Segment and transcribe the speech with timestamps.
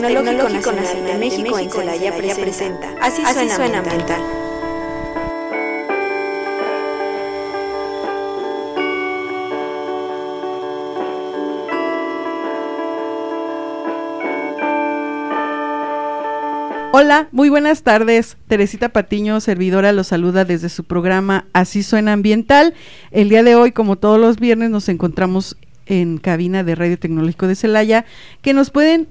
[0.00, 4.22] del Tecnológico Nacional de México en Celaya presenta Así suena ambiental.
[16.92, 18.36] Hola, muy buenas tardes.
[18.46, 22.74] Teresita Patiño, servidora, los saluda desde su programa Así Suena Ambiental.
[23.10, 27.46] El día de hoy, como todos los viernes, nos encontramos en cabina de Radio Tecnológico
[27.46, 28.04] de Celaya,
[28.42, 29.06] que nos pueden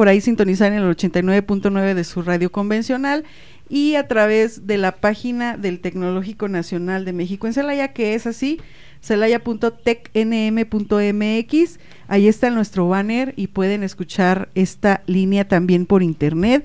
[0.00, 3.24] por ahí sintonizar en el 89.9 de su radio convencional
[3.68, 8.26] y a través de la página del Tecnológico Nacional de México en Celaya, que es
[8.26, 8.62] así,
[9.02, 11.78] celaya.tecnm.mx.
[12.08, 16.64] Ahí está nuestro banner y pueden escuchar esta línea también por internet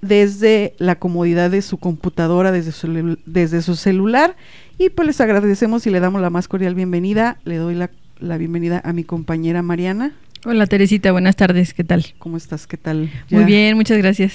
[0.00, 4.34] desde la comodidad de su computadora, desde su, desde su celular.
[4.78, 7.38] Y pues les agradecemos y le damos la más cordial bienvenida.
[7.44, 7.88] Le doy la,
[8.36, 10.12] bienvenida a mi compañera Mariana.
[10.46, 12.04] Hola Teresita, buenas tardes, ¿qué tal?
[12.18, 12.66] ¿Cómo estás?
[12.66, 13.10] ¿Qué tal?
[13.30, 14.34] Muy bien, muchas gracias.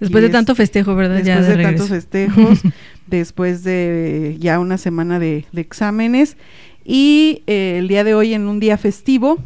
[0.00, 1.22] después de tanto festejo, ¿verdad?
[1.22, 2.60] Después de, tantos festejos,
[3.06, 6.36] después de ya una semana de, exámenes
[6.84, 9.38] y eh, el día de hoy en un día festivo,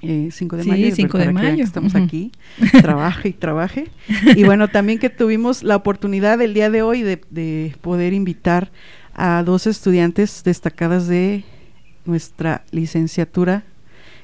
[0.00, 0.94] 5 eh, de mayo.
[0.96, 1.62] 5 de mayo.
[1.62, 2.32] estamos aquí,
[2.82, 3.86] trabaje y trabaje.
[4.34, 8.72] Y bueno, también que tuvimos la oportunidad el día de hoy de, poder invitar
[9.14, 11.44] a dos estudiantes destacadas de
[12.04, 13.62] nuestra licenciatura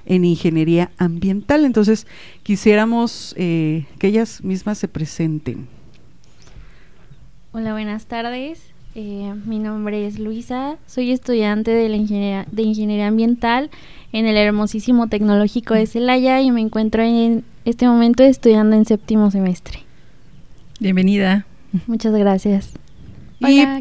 [0.07, 1.65] en ingeniería ambiental.
[1.65, 2.07] Entonces,
[2.43, 5.67] quisiéramos eh, que ellas mismas se presenten.
[7.53, 8.73] Hola, buenas tardes.
[8.95, 13.71] Eh, mi nombre es Luisa, soy estudiante de, la ingeniería, de ingeniería ambiental
[14.13, 19.31] en el hermosísimo tecnológico de Celaya y me encuentro en este momento estudiando en séptimo
[19.31, 19.81] semestre.
[20.79, 21.47] Bienvenida.
[21.87, 22.73] Muchas gracias.
[23.41, 23.81] Hola,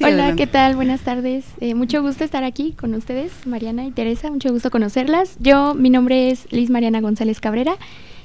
[0.00, 0.74] Hola ¿qué tal?
[0.74, 1.44] Buenas tardes.
[1.60, 4.30] Eh, mucho gusto estar aquí con ustedes, Mariana y Teresa.
[4.30, 5.36] Mucho gusto conocerlas.
[5.38, 7.76] Yo, mi nombre es Liz Mariana González Cabrera.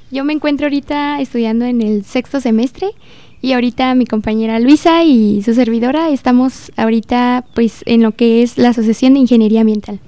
[0.10, 2.88] Yo me encuentro ahorita estudiando en el sexto semestre
[3.42, 8.58] y ahorita mi compañera Luisa y su servidora estamos ahorita pues en lo que es
[8.58, 10.00] la Asociación de Ingeniería Ambiental.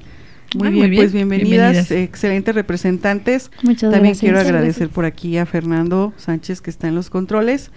[0.56, 3.52] Muy, bien, pues bienvenidas, excelentes representantes.
[3.62, 7.70] Muchas También quiero agradecer por aquí a Fernando Sánchez que está en los controles.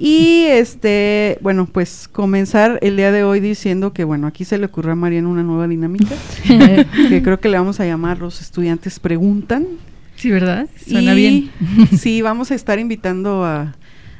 [0.00, 4.66] Y este, bueno, pues comenzar el día de hoy diciendo que bueno, aquí se le
[4.66, 6.14] ocurrió a Mariana una nueva dinámica,
[6.46, 9.66] que creo que le vamos a llamar Los estudiantes preguntan.
[10.14, 10.68] Sí, ¿verdad?
[10.86, 11.50] Suena bien.
[11.98, 13.74] sí, vamos a estar invitando a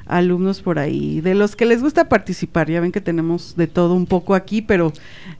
[0.06, 2.69] alumnos por ahí, de los que les gusta participar.
[2.69, 4.93] Ya ven que tenemos de todo un poco aquí, pero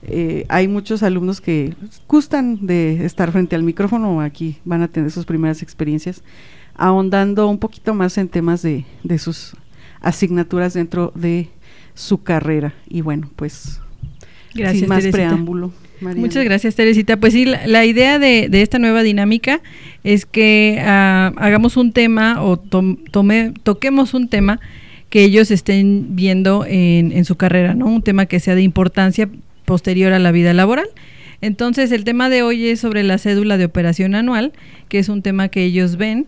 [0.03, 1.73] eh, hay muchos alumnos que
[2.07, 4.21] gustan de estar frente al micrófono.
[4.21, 6.23] Aquí van a tener sus primeras experiencias,
[6.75, 9.53] ahondando un poquito más en temas de, de sus
[10.01, 11.49] asignaturas dentro de
[11.93, 12.73] su carrera.
[12.87, 13.81] Y bueno, pues
[14.53, 15.71] Gracias, sin más preámbulo.
[16.01, 17.17] Muchas gracias, Teresita.
[17.17, 19.61] Pues sí, la, idea de, esta nueva dinámica
[20.03, 24.59] es que ah, hagamos un tema o tome, toquemos un tema
[25.09, 27.87] que ellos estén viendo en, en, su carrera, ¿no?
[27.87, 29.29] Un tema que sea de importancia
[29.65, 30.87] posterior a la vida laboral.
[31.41, 34.53] Entonces, el tema de hoy es sobre la cédula de operación anual,
[34.87, 36.27] que es un tema que ellos ven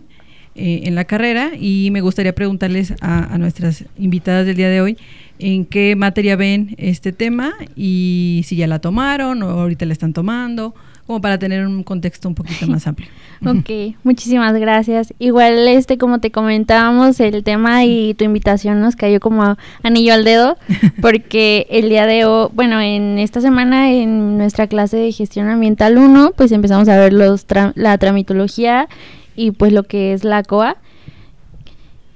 [0.54, 4.98] eh, en la carrera y me gustaría preguntarles a, nuestras invitadas del día de hoy
[5.38, 10.12] en qué materia ven este tema y si ya la tomaron o ahorita la están
[10.12, 10.74] tomando,
[11.06, 13.08] como para tener un contexto un poquito más amplio.
[13.46, 15.14] ok, muchísimas gracias.
[15.18, 20.24] Igual, este, como te comentábamos, el tema y tu invitación nos cayó como anillo al
[20.24, 20.58] dedo,
[21.00, 25.96] porque el día de hoy, bueno, en esta semana en nuestra clase de gestión ambiental
[25.96, 28.88] 1, pues empezamos a ver los la tramitología
[29.36, 30.76] y pues lo que es la COA.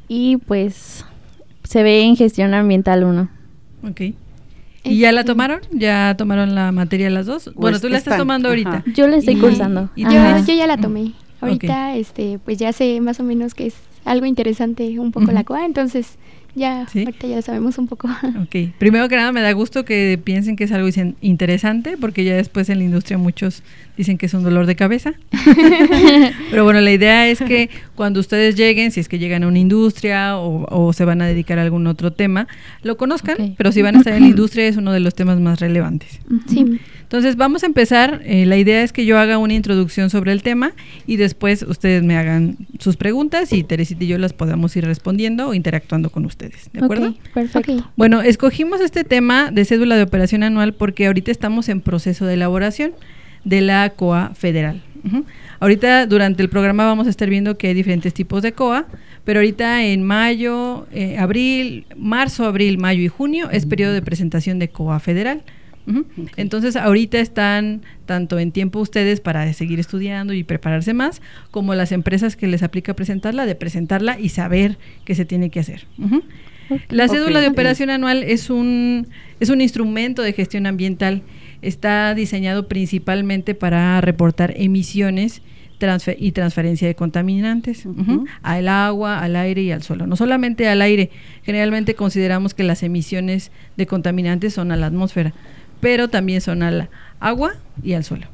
[0.09, 1.04] Y pues
[1.65, 3.28] se ve en gestión ambiental 1.
[3.88, 4.00] Ok.
[4.84, 5.60] ¿Y ya la este, tomaron?
[5.72, 7.51] ¿Ya tomaron la materia las dos?
[7.54, 8.84] Bueno, tú la estás tomando ahorita.
[8.95, 9.91] Yo la estoy cursando.
[9.97, 11.13] yo, ya la tomé.
[11.41, 13.74] Ahorita, este, pues ya sé más o menos que es
[14.04, 16.16] algo interesante un poco la COA, entonces
[16.56, 18.08] ya, ahorita ya lo sabemos un poco.
[18.42, 20.88] Ok, primero que nada me da gusto que piensen que es algo
[21.20, 23.62] interesante, porque ya después en la industria muchos
[23.97, 25.14] dicen que es un dolor de cabeza.
[26.50, 29.58] Pero bueno, la idea es que cuando ustedes lleguen, si es que llegan a una
[29.58, 32.48] industria o, se van a dedicar a algún otro tema,
[32.82, 35.38] lo conozcan, pero si van a estar en la industria es uno de los temas
[35.38, 36.20] más relevantes.
[36.48, 36.80] Sí.
[37.06, 38.20] Entonces vamos a empezar.
[38.24, 40.72] Eh, la idea es que yo haga una introducción sobre el tema
[41.06, 45.48] y después ustedes me hagan sus preguntas y Teresita y yo las podamos ir respondiendo
[45.48, 46.68] o interactuando con ustedes.
[46.72, 47.14] ¿De acuerdo?
[47.32, 47.88] perfecto.
[47.94, 52.34] Bueno, escogimos este tema de cédula de operación anual porque ahorita estamos en proceso de
[52.34, 52.92] elaboración
[53.44, 54.82] de la COA federal.
[55.60, 58.86] Ahorita durante el programa vamos a estar viendo que hay diferentes tipos de COA,
[59.24, 64.59] pero ahorita en mayo, eh, abril, marzo, abril, mayo y junio es periodo de presentación
[64.59, 65.42] de COA federal.
[66.36, 71.92] Entonces, ahorita están tanto en tiempo ustedes para seguir estudiando y prepararse más, como las
[71.92, 75.86] empresas que les aplica presentarla, de presentarla y saber qué se tiene que hacer.
[76.88, 79.06] La cédula de operación anual es un,
[79.38, 81.22] es un instrumento de gestión ambiental.
[81.62, 85.42] Está diseñado principalmente para reportar emisiones
[86.18, 87.86] y transferencia de contaminantes.
[88.42, 90.06] Al agua, al aire y al suelo.
[90.06, 91.10] No solamente al aire,
[91.42, 95.34] generalmente consideramos que las emisiones de contaminantes son a la atmósfera,
[95.80, 96.88] pero también son al
[97.20, 98.26] agua y al suelo.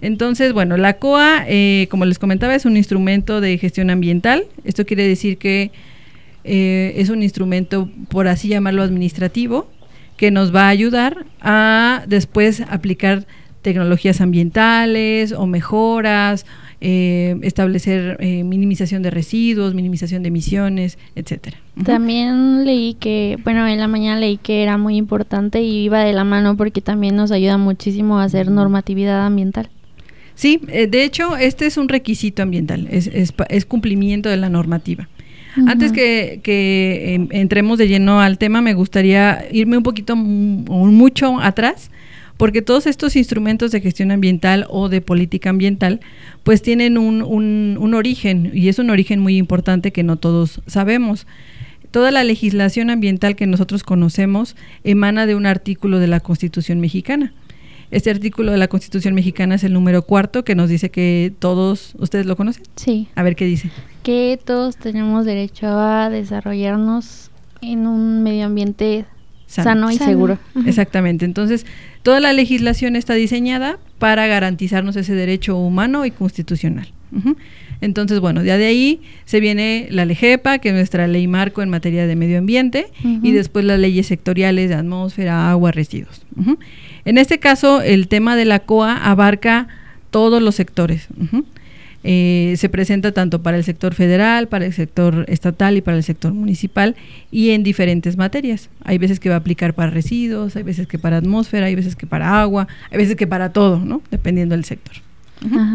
[0.00, 4.44] Entonces, bueno, la COA, eh, como les comentaba, es un instrumento de gestión ambiental.
[4.64, 5.70] Esto quiere decir que
[6.44, 9.70] eh, es un instrumento, por así llamarlo, administrativo,
[10.16, 13.26] que nos va a ayudar a después aplicar
[13.62, 16.44] tecnologías ambientales o mejoras,
[16.86, 21.56] eh, establecer eh, minimización de residuos, minimización de emisiones, etcétera.
[21.82, 26.12] También leí que, bueno, en la mañana leí que era muy importante y iba de
[26.12, 29.70] la mano porque también nos ayuda muchísimo a hacer normatividad ambiental.
[30.34, 35.08] Sí, eh, de hecho, este es un requisito ambiental, es, es, cumplimiento de la normativa.
[35.66, 41.40] Antes que, que em, entremos de lleno al tema, me gustaría irme un poquito, mucho
[41.40, 41.90] atrás
[42.36, 46.00] porque todos estos instrumentos de gestión ambiental o de política ambiental,
[46.42, 51.26] pues tienen un, un, origen, y es un origen muy importante que no todos sabemos.
[51.90, 57.32] Toda la legislación ambiental que nosotros conocemos emana de un artículo de la Constitución mexicana.
[57.92, 61.94] Este artículo de la Constitución mexicana es el número cuarto que nos dice que todos,
[61.98, 62.64] ¿ustedes lo conocen?
[62.74, 63.06] Sí.
[63.14, 63.70] A ver qué dice.
[64.02, 69.04] Que todos tenemos derecho a desarrollarnos en un medio ambiente
[69.46, 70.38] sano, y seguro.
[70.66, 71.24] Exactamente.
[71.24, 71.66] Entonces,
[72.04, 76.92] toda la legislación está diseñada para garantizarnos ese derecho humano y constitucional.
[77.80, 81.70] Entonces, bueno, ya de ahí se viene la LEGEPA, que es nuestra ley marco en
[81.70, 86.22] materia de medio ambiente, y después las leyes sectoriales de atmósfera, agua, residuos.
[87.06, 89.68] En este caso, el tema de la COA abarca
[90.10, 91.08] todos los sectores.
[92.06, 96.02] Eh, se presenta tanto para el sector federal, para el sector estatal y para el
[96.02, 96.96] sector municipal
[97.30, 98.68] y en diferentes materias.
[98.84, 101.96] Hay veces que va a aplicar para residuos, hay veces que para atmósfera, hay veces
[101.96, 104.02] que para agua, hay veces que para todo, ¿no?
[104.10, 104.96] Dependiendo del sector.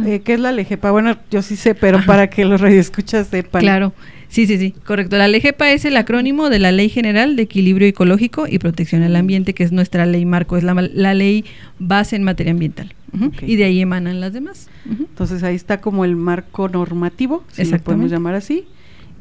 [0.05, 0.91] Eh, ¿Qué es la LEGEPA?
[0.91, 3.61] Bueno, yo sí sé, pero para que los radioescuchas sepan.
[3.61, 3.93] Claro,
[4.27, 5.17] sí, sí, sí, correcto.
[5.17, 9.15] La LEGEPA es el acrónimo de la Ley General de Equilibrio Ecológico y Protección al
[9.15, 11.45] Ambiente, que es nuestra ley marco, es la, la ley
[11.79, 12.93] base en materia ambiental.
[13.41, 14.69] Y de ahí emanan las demás.
[14.85, 18.65] Entonces ahí está como el marco normativo, si lo podemos llamar así.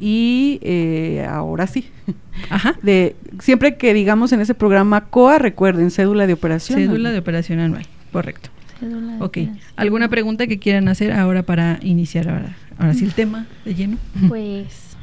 [0.01, 1.87] Y eh, ahora sí.
[2.51, 2.79] Ajá.
[2.83, 6.79] De, siempre que digamos en ese programa COA, recuerden, cédula de operación.
[6.79, 8.51] Cédula de operación anual, correcto.
[9.21, 9.39] ok.
[9.77, 13.99] ¿Alguna pregunta que quieran hacer ahora para iniciar ahora, ahora sí el tema de lleno?
[14.29, 14.97] Pues,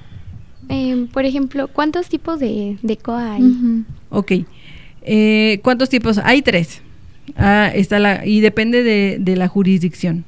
[0.69, 3.83] em, por ejemplo, ¿cuántos tipos de, COA hay?
[4.09, 4.31] Ok.
[5.01, 6.17] Eh, ¿Cuántos tipos?
[6.19, 6.81] Hay tres.
[7.35, 10.25] Ah, está la, y depende de, la jurisdicción.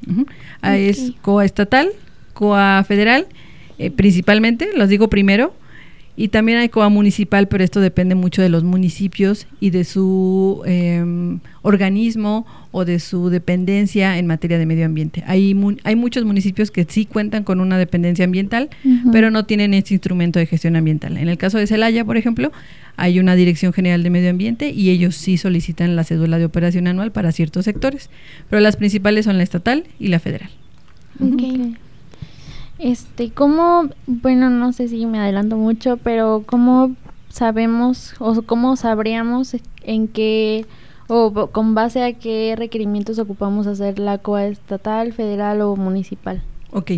[0.61, 1.89] Ah, es COA estatal,
[2.33, 3.27] COA federal,
[3.77, 5.53] eh, principalmente, los digo primero,
[6.19, 10.63] y también hay COA municipal, pero esto depende mucho de los municipios y de su
[10.65, 15.23] em, organismo o de su dependencia en materia de medio ambiente.
[15.27, 18.69] Hay, hay muchos municipios que sí cuentan con una dependencia ambiental,
[19.11, 21.17] pero no tienen este instrumento de gestión ambiental.
[21.17, 22.51] En el caso de Celaya, por ejemplo,
[22.95, 26.87] hay una Dirección General de Medio Ambiente y ellos sí solicitan la cédula de operación
[26.87, 28.09] anual para ciertos sectores,
[28.49, 30.49] pero las principales son la estatal y la federal.
[32.79, 36.95] Este, ¿cómo, bueno, no sé si me adelanto mucho, pero cómo
[37.29, 40.65] sabemos o cómo sabríamos en qué
[41.07, 46.43] o con base a qué requerimientos ocupamos hacer la COA estatal, federal o municipal?
[46.71, 46.91] Ok.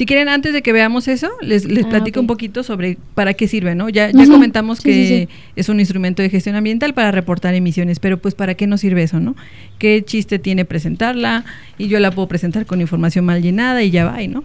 [0.00, 3.34] Si quieren, antes de que veamos eso, les, les ah, platico un poquito sobre para
[3.34, 3.90] qué sirve, ¿no?
[3.90, 8.34] Ya, ya comentamos que es un instrumento de gestión ambiental para reportar emisiones, pero pues
[8.34, 9.36] ¿para qué nos sirve eso, no?
[9.78, 11.44] ¿Qué chiste tiene presentarla?
[11.76, 14.42] Y yo la puedo presentar con información mal llenada y ya va, ¿no?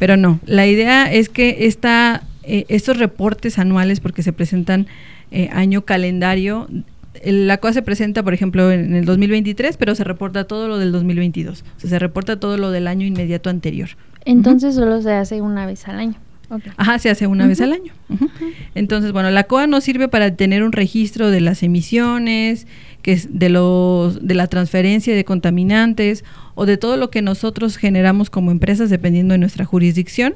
[0.00, 4.88] Pero no, la idea es que esta, eh, estos reportes anuales, porque se presentan
[5.30, 6.66] eh, año calendario,
[7.24, 10.90] la cosa se presenta, por ejemplo, en el 2023, pero se reporta todo lo del
[10.90, 11.62] 2022.
[11.76, 13.90] O sea, se reporta todo lo del año inmediato anterior.
[14.26, 16.14] Entonces solo se hace una vez al año.
[16.76, 17.92] Ajá, se hace una vez al año.
[18.74, 22.66] Entonces, bueno, la COA nos sirve para tener un registro de las emisiones,
[23.02, 27.76] que es de los de la transferencia de contaminantes o de todo lo que nosotros
[27.76, 30.34] generamos como empresas dependiendo de nuestra jurisdicción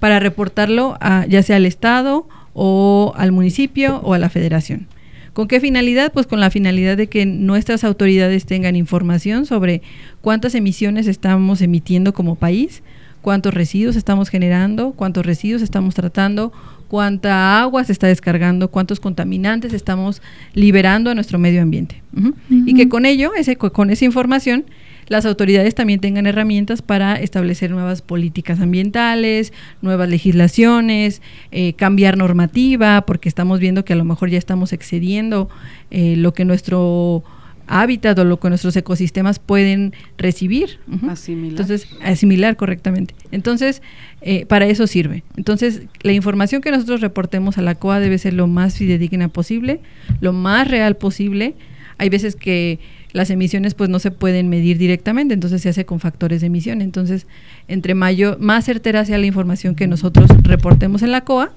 [0.00, 4.86] para reportarlo a, ya sea al estado o al municipio o a la federación.
[5.34, 6.12] ¿Con qué finalidad?
[6.12, 9.82] Pues con la finalidad de que nuestras autoridades tengan información sobre
[10.20, 12.82] cuántas emisiones estamos emitiendo como país,
[13.24, 16.52] cuántos residuos estamos generando, cuántos residuos estamos tratando,
[16.88, 20.20] cuánta agua se está descargando, cuántos contaminantes estamos
[20.52, 22.02] liberando a nuestro medio ambiente.
[22.50, 24.66] Y que con ello, ese, con esa información,
[25.08, 33.06] las autoridades también tengan herramientas para establecer nuevas políticas ambientales, nuevas legislaciones, eh, cambiar normativa,
[33.06, 35.48] porque estamos viendo que a lo mejor ya estamos excediendo
[35.90, 37.24] eh, lo que nuestro
[37.66, 40.78] hábitat o lo que nuestros ecosistemas pueden recibir.
[41.08, 41.50] Asimilar.
[41.50, 43.14] Entonces, asimilar correctamente.
[43.32, 43.82] Entonces,
[44.20, 45.22] eh, para eso sirve.
[45.36, 49.80] Entonces, la información que nosotros reportemos a la COA debe ser lo más fidedigna posible,
[50.20, 51.54] lo más real posible.
[51.98, 52.78] Hay veces que
[53.12, 56.82] las emisiones pues no se pueden medir directamente, entonces se hace con factores de emisión.
[56.82, 57.26] Entonces,
[57.68, 61.52] entre mayor, más certera sea la información que nosotros reportemos en la COA,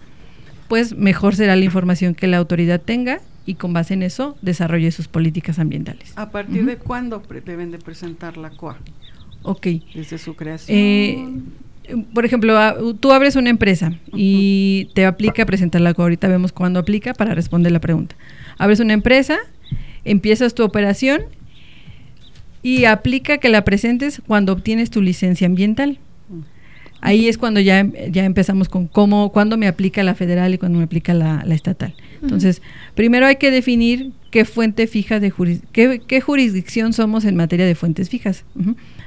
[0.68, 4.92] pues mejor será la información que la autoridad tenga y con base en eso desarrolle
[4.92, 6.12] sus políticas ambientales.
[6.18, 8.78] ¿A partir de cuándo deben de presentar la COA?
[9.42, 9.68] Ok.
[9.96, 10.78] Desde su creación.
[10.78, 16.06] Eh, por ejemplo, tú abres una empresa y te aplica presentar la COA.
[16.06, 18.18] Ahorita vemos cuándo aplica para responder la pregunta.
[18.58, 19.38] Abres una empresa,
[20.04, 21.22] empiezas tu operación
[22.62, 26.00] y aplica que la presentes cuando obtienes tu licencia ambiental.
[27.02, 30.80] Ahí es cuando ya, ya empezamos con cómo, cuándo me aplica la federal y cuándo
[30.80, 31.94] me aplica la, estatal.
[32.22, 32.62] Entonces,
[32.96, 35.32] primero hay que definir qué fuente fija de
[35.72, 38.44] qué, qué, jurisdicción somos en materia de fuentes fijas.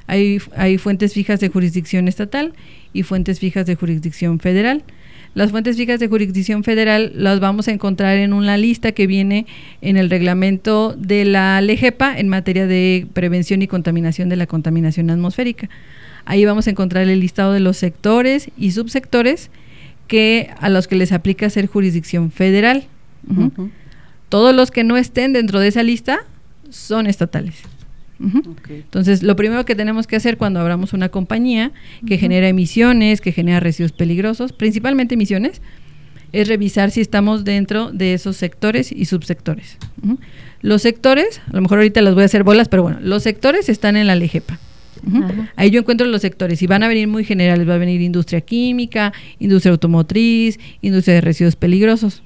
[0.06, 2.52] hay, hay fuentes fijas de jurisdicción estatal
[2.92, 4.84] y fuentes fijas de jurisdicción federal.
[5.32, 9.46] Las fuentes fijas de jurisdicción federal las vamos a encontrar en una lista que viene
[9.80, 15.08] en el reglamento de la LEGEPA en materia de prevención y contaminación de la contaminación
[15.08, 15.68] atmosférica.
[16.24, 19.50] Ahí vamos a encontrar el listado de los sectores y subsectores
[20.06, 22.84] que a los que les aplica ser jurisdicción federal.
[24.28, 26.20] Todos los que no estén dentro de esa lista
[26.68, 27.56] son estatales.
[28.68, 31.72] Entonces, lo primero que tenemos que hacer cuando abramos una compañía
[32.06, 35.62] que genera emisiones, que genera residuos peligrosos, principalmente emisiones,
[36.32, 39.78] es revisar si estamos dentro de esos sectores y subsectores.
[40.60, 43.68] Los sectores, a lo mejor ahorita las voy a hacer bolas, pero bueno, los sectores
[43.68, 44.58] están en la LEGEPA.
[45.56, 48.40] Ahí yo encuentro los sectores y van a venir muy generales, va a venir industria
[48.40, 52.22] química, industria automotriz, industria de residuos peligrosos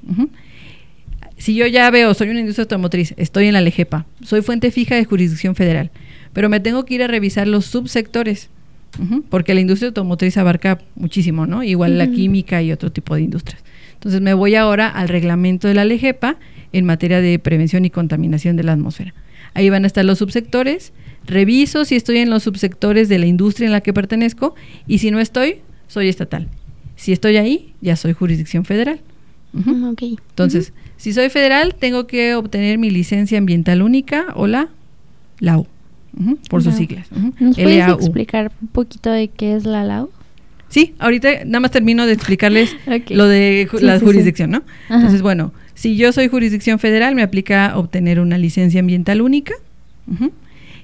[1.36, 4.94] si yo ya veo, soy una industria automotriz, estoy en la LEGEPA, soy fuente fija
[4.94, 5.90] de jurisdicción federal,
[6.32, 8.48] pero me tengo que ir a revisar los subsectores,
[9.28, 11.64] porque la industria automotriz abarca muchísimo, ¿no?
[11.64, 13.60] Igual la química y otro tipo de industrias.
[13.94, 16.36] Entonces me voy ahora al reglamento de la LEGEPA
[16.72, 19.12] en materia de prevención y contaminación de la atmósfera.
[19.52, 20.92] Ahí van a estar los subsectores,
[21.26, 24.54] reviso si estoy en los subsectores de la industria en la que pertenezco
[24.86, 25.56] y si no estoy,
[25.88, 26.48] soy estatal.
[26.96, 29.00] Si estoy ahí, ya soy jurisdicción federal.
[29.54, 34.68] Entonces, si soy federal, tengo que obtener mi licencia ambiental única o la
[35.38, 35.66] LAU,
[36.50, 37.06] por sus siglas.
[37.38, 40.10] ¿Nos puedes explicar un poquito de qué es la LAU?
[40.68, 42.74] Sí, ahorita nada más termino de explicarles
[43.10, 44.62] lo de la jurisdicción, ¿no?
[44.90, 49.54] Entonces, bueno, si yo soy jurisdicción federal, me aplica obtener una licencia ambiental única.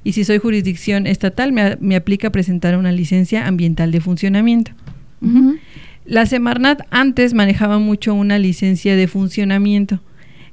[0.05, 4.73] Y si soy jurisdicción estatal, me, me, aplica presentar una licencia ambiental de funcionamiento.
[6.07, 10.01] La Semarnat antes manejaba mucho una licencia de funcionamiento.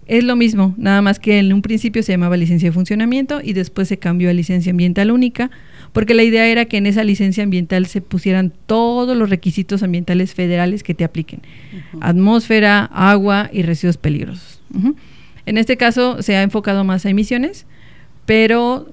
[0.08, 3.52] Es lo mismo, nada más que en un principio se llamaba licencia de funcionamiento y
[3.52, 5.52] después se cambió a licencia ambiental única,
[5.92, 10.34] porque la idea era que en esa licencia ambiental se pusieran todos los requisitos ambientales
[10.34, 11.42] federales que te apliquen.
[12.00, 14.62] Atmósfera, agua y residuos peligrosos.
[15.46, 17.66] En este caso se ha enfocado más a emisiones,
[18.26, 18.88] pero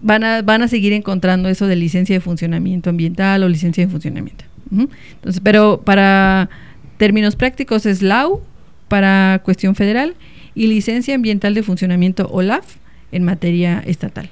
[0.00, 3.90] van a, van a seguir encontrando eso de licencia de funcionamiento ambiental o licencia de
[3.90, 4.44] funcionamiento.
[4.70, 6.50] Entonces, pero para
[6.98, 8.42] términos prácticos es LAU
[8.88, 10.14] para cuestión federal
[10.54, 12.76] y licencia ambiental de funcionamiento OLAF
[13.12, 14.28] en materia estatal.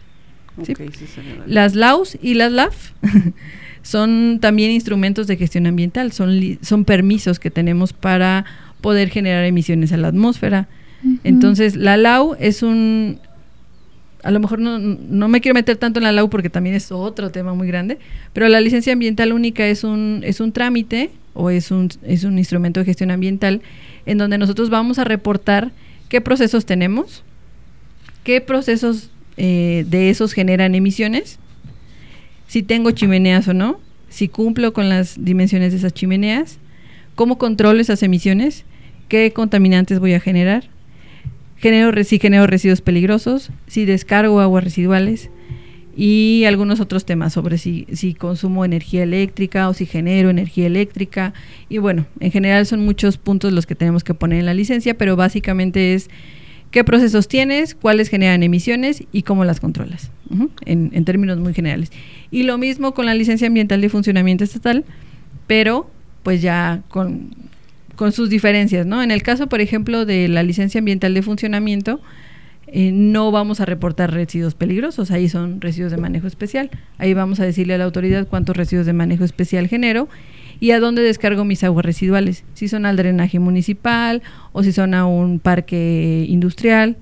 [1.47, 2.93] las LAUs y las LAF
[3.83, 8.45] son también instrumentos de gestión ambiental, son, son permisos que tenemos para
[8.81, 10.69] poder generar emisiones a la atmósfera.
[11.23, 13.21] Entonces, la LAU es un,
[14.27, 16.91] a lo mejor no, no, me quiero meter tanto en la LAU porque también es
[16.91, 17.99] otro tema muy grande,
[18.33, 22.37] pero la licencia ambiental única es un, es un trámite o es un, es un
[22.37, 23.63] instrumento de gestión ambiental
[24.05, 25.71] en donde nosotros vamos a reportar
[26.09, 27.23] qué procesos tenemos,
[28.25, 31.39] qué procesos eh, de esos generan emisiones,
[32.49, 33.79] si tengo chimeneas o no,
[34.09, 36.59] si cumplo con las dimensiones de esas chimeneas,
[37.15, 38.65] cómo controlo esas emisiones,
[39.09, 40.65] qué contaminantes voy a generar,
[41.57, 45.31] genero, si genero residuos peligrosos, si descargo aguas residuales
[45.97, 51.33] y algunos otros temas sobre si, si consumo energía eléctrica o si genero energía eléctrica.
[51.69, 54.99] Y bueno, en general son muchos puntos los que tenemos que poner en la licencia,
[54.99, 56.11] pero básicamente es
[56.71, 60.11] qué procesos tienes, cuáles generan emisiones y cómo las controlas,
[60.67, 61.91] en, en términos muy generales.
[62.31, 64.85] Y lo mismo con la licencia ambiental de funcionamiento estatal,
[65.47, 65.89] pero
[66.23, 67.31] pues ya con
[67.97, 69.03] con sus diferencias, ¿no?
[69.03, 72.01] En el caso, por ejemplo, de la licencia ambiental de funcionamiento,
[72.69, 76.71] eh, no vamos a reportar residuos peligrosos, ahí son residuos de manejo especial.
[76.99, 80.09] Ahí vamos a decirle a la autoridad cuántos residuos de manejo especial genero
[80.59, 84.23] y a dónde descargo mis aguas residuales, si son al drenaje municipal
[84.53, 86.97] o si son a un parque industrial.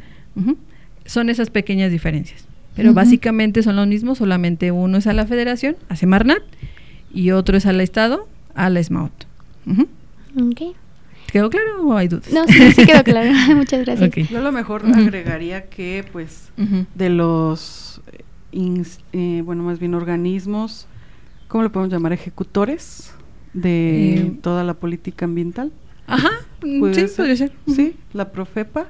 [1.06, 2.46] Son esas pequeñas diferencias.
[2.74, 6.42] Pero básicamente son los mismos, solamente uno es a la federación, a Semarnat,
[7.12, 9.12] y otro es al Estado, a la SMAUT.
[11.35, 12.31] ¿Quedó claro o hay dudas?
[12.33, 13.29] No, sí, sí quedó claro.
[13.57, 14.29] Muchas gracias.
[14.31, 16.53] Yo a lo mejor agregaría que, pues,
[16.95, 18.00] de los,
[18.53, 20.87] eh, bueno, más bien organismos,
[21.49, 22.12] ¿cómo lo podemos llamar?
[22.12, 23.12] Ejecutores
[23.53, 25.73] de eh, toda la política ambiental.
[26.07, 26.31] Ajá,
[26.62, 27.50] sí, podría ser.
[27.67, 28.87] Sí, la Profepa.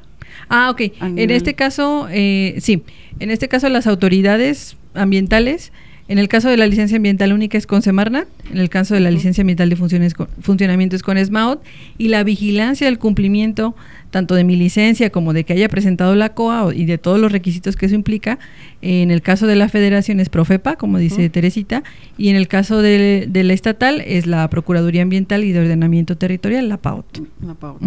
[0.50, 0.82] Ah, ok.
[1.00, 2.82] En este caso, eh, sí,
[3.20, 5.72] en este caso las autoridades ambientales
[6.06, 9.00] en el caso de la licencia ambiental única es con Semarnat, en el caso de
[9.00, 11.62] la licencia ambiental de funciones funcionamiento es con SMAUT
[11.96, 13.74] y la vigilancia del cumplimiento
[14.14, 17.32] tanto de mi licencia como de que haya presentado la COA y de todos los
[17.32, 18.38] requisitos que eso implica.
[18.80, 21.82] En el caso de la federación es Profepa, como dice Teresita,
[22.16, 26.68] y en el caso de, la estatal es la Procuraduría Ambiental y de Ordenamiento Territorial,
[26.68, 27.22] la PAOT.
[27.44, 27.82] La PAOT.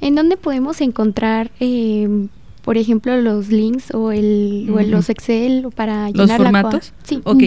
[0.00, 2.08] ¿En dónde podemos encontrar eh,
[2.64, 6.94] por ejemplo, los links o, el, los Excel para llenar ¿Los formatos?
[6.98, 7.20] La Sí.
[7.24, 7.42] Ok,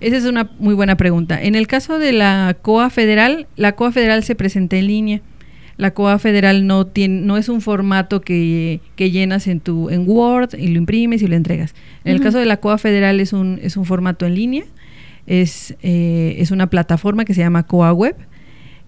[0.00, 1.40] esa es una muy buena pregunta.
[1.40, 5.20] En el caso de la COA federal, la COA federal se presenta en línea.
[5.76, 10.54] La COA federal no tiene, no es un formato que, llenas en tu en Word
[10.58, 11.74] y lo imprimes y lo entregas.
[12.04, 14.64] En el caso de la COA federal es un, es un formato en línea,
[15.26, 18.16] es, eh, es una plataforma que se llama COA Web,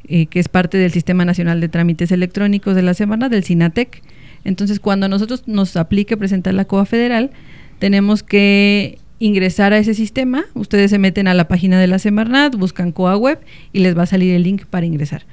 [0.08, 4.02] eh, que es parte del Sistema Nacional de Trámites Electrónicos de la semana del SINATEC.
[4.44, 7.30] Entonces, cuando a nosotros nos aplique presentar la COA federal,
[7.78, 10.44] tenemos que ingresar a ese sistema.
[10.54, 13.40] Ustedes se meten a la página de la Semarnat, buscan COA web
[13.72, 15.24] y les va a salir el link para ingresar.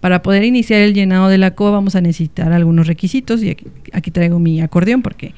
[0.00, 3.56] Para poder iniciar el llenado de la COA vamos a necesitar algunos requisitos y
[3.92, 5.34] aquí, traigo mi acordeón porque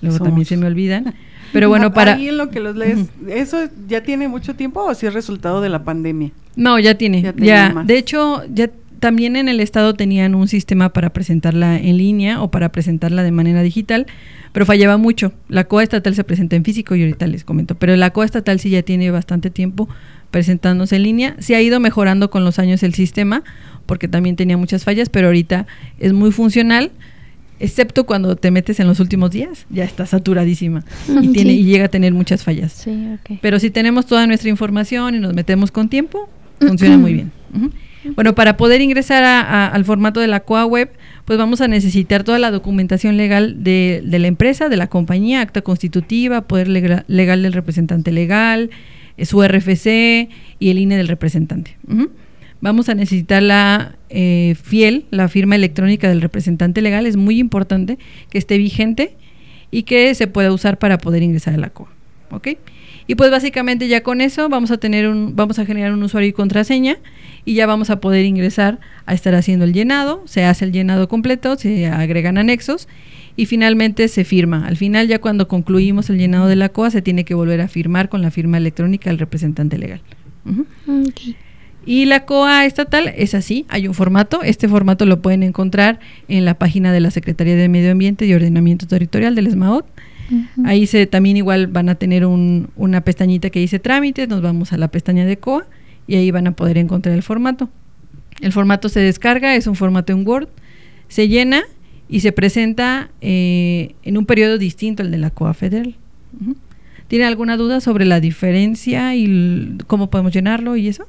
[0.00, 1.14] luego también se me olvidan.
[1.52, 2.14] Pero bueno, para...
[2.14, 5.60] Ahí en lo que los lees, ¿eso ya tiene mucho tiempo o si es resultado
[5.60, 6.30] de la pandemia?
[6.54, 7.22] No, ya tiene.
[7.22, 7.82] Ya, ya.
[7.84, 12.50] De hecho, ya también en el estado tenían un sistema para presentarla en línea o
[12.50, 14.06] para presentarla de manera digital,
[14.52, 15.32] pero fallaba mucho.
[15.48, 18.58] La COA estatal se presenta en físico y ahorita les comento, pero la COA estatal
[18.60, 19.88] sí ya tiene bastante tiempo
[20.30, 21.36] presentándose en línea.
[21.38, 23.42] Se ha ido mejorando con los años el sistema,
[23.86, 25.66] porque también tenía muchas fallas, pero ahorita
[25.98, 26.90] es muy funcional,
[27.60, 30.84] excepto cuando te metes en los últimos días, ya está saturadísima
[31.22, 32.86] y, tiene, y llega a tener muchas fallas.
[33.40, 36.28] Pero si tenemos toda nuestra información y nos metemos con tiempo,
[36.60, 37.32] funciona muy bien.
[38.14, 40.90] Bueno, para poder ingresar al formato de la COA web,
[41.24, 45.62] pues vamos a necesitar toda la documentación legal de, la empresa, de la compañía, acta
[45.62, 48.70] constitutiva, poder legal, del representante legal,
[49.16, 51.76] eh, su RFC y el INE del representante.
[52.60, 57.98] Vamos a necesitar la eh, fiel, la firma electrónica del representante legal, es muy importante
[58.30, 59.16] que esté vigente
[59.70, 61.88] y que se pueda usar para poder ingresar a la COA.
[62.30, 62.48] ¿Ok?
[63.06, 66.28] Y pues básicamente ya con eso vamos a tener un, vamos a generar un usuario
[66.28, 66.98] y contraseña
[67.46, 71.08] y ya vamos a poder ingresar a estar haciendo el llenado, se hace el llenado
[71.08, 72.88] completo, se agregan anexos
[73.36, 74.66] y finalmente se firma.
[74.66, 77.68] Al final ya cuando concluimos el llenado de la COA se tiene que volver a
[77.68, 80.00] firmar con la firma electrónica del representante legal.
[81.86, 86.44] Y la COA estatal es así, hay un formato, este formato lo pueden encontrar en
[86.44, 89.86] la página de la Secretaría de Medio Ambiente y Ordenamiento Territorial del ESMAOT
[90.64, 94.72] Ahí se, también igual van a tener un, una pestañita que dice trámites, nos vamos
[94.72, 95.66] a la pestaña de COA
[96.06, 97.68] y ahí van a poder encontrar el formato.
[98.40, 100.48] El formato se descarga, es un formato en Word,
[101.08, 101.62] se llena
[102.08, 105.96] y se presenta eh, en un periodo distinto al de la COA federal.
[107.08, 111.06] ¿Tiene alguna duda sobre la diferencia y cómo podemos llenarlo y eso?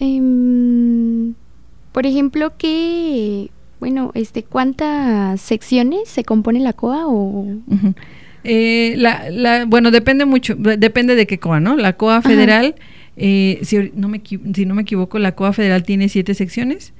[0.00, 1.34] Em,
[1.92, 7.46] por ejemplo, ¿qué, bueno, este, ¿cuántas secciones se compone la COA o...?
[8.48, 11.76] Eh, la, la, bueno, depende mucho, depende de qué COA, ¿no?
[11.76, 12.76] La COA federal,
[13.16, 16.92] eh, si, no me, si no me equivoco, la COA federal tiene siete secciones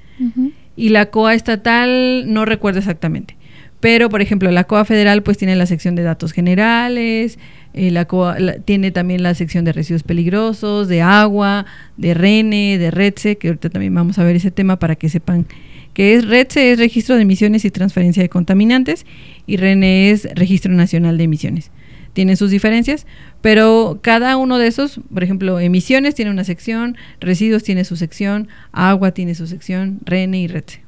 [0.77, 3.37] y la COA estatal no recuerdo exactamente.
[3.81, 7.39] Pero, por ejemplo, la COA federal pues tiene la sección de datos generales,
[7.75, 11.67] eh, la COA tiene también la sección de residuos peligrosos, de agua,
[11.99, 15.47] de RENE, de REDSE, que ahorita también vamos a ver ese tema para que sepan
[15.93, 19.07] que es REDSE es Registro de Emisiones y Transferencia de Contaminantes
[19.47, 21.71] y RENE es Registro Nacional de Emisiones.
[22.17, 23.07] Tienen sus diferencias,
[23.43, 28.49] pero cada uno de esos, por ejemplo, emisiones tiene una sección, residuos tiene su sección,
[28.73, 30.81] agua tiene su sección, RENE y REDSE.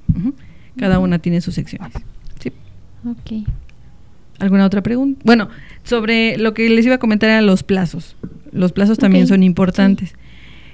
[0.78, 1.92] Cada una tiene sus secciones.
[2.40, 2.50] Sí.
[3.06, 3.46] Ok.
[4.38, 5.20] ¿Alguna otra pregunta?
[5.22, 5.50] Bueno,
[5.82, 8.16] sobre lo que les iba a comentar eran los plazos.
[8.50, 10.14] Los plazos también son importantes.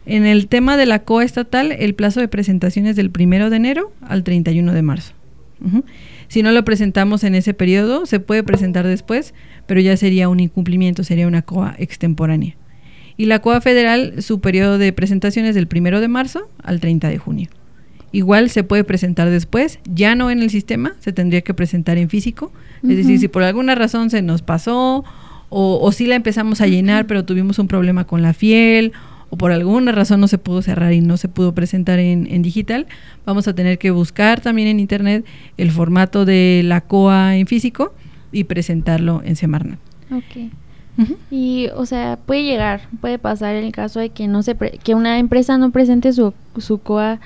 [0.06, 3.56] En el tema de la COA estatal, el plazo de presentación es del primero de
[3.56, 5.14] enero al 31 de marzo.
[6.28, 9.34] Si no lo presentamos en ese periodo, se puede presentar después,
[9.66, 12.56] pero ya sería un incumplimiento, sería una COA extemporánea.
[13.16, 17.08] Y la COA federal, su periodo de presentación es del primero de marzo al 30
[17.08, 17.48] de junio.
[18.10, 22.08] Igual se puede presentar después, ya no en el sistema, se tendría que presentar en
[22.08, 22.52] físico.
[22.82, 25.04] Es decir, si por alguna razón se nos pasó
[25.48, 28.92] o, si la empezamos a llenar, pero tuvimos un problema con la fiel
[29.34, 32.86] o por alguna razón no se pudo cerrar y no se pudo presentar en, digital,
[33.26, 35.24] vamos a tener que buscar también en internet
[35.56, 37.92] el formato de la COA en físico
[38.30, 39.80] y presentarlo en Semarnat.
[40.12, 40.52] Ok.
[41.32, 44.94] Y, o sea, puede llegar, puede pasar en el caso de que no se que
[44.94, 47.18] una empresa no presente su, su COA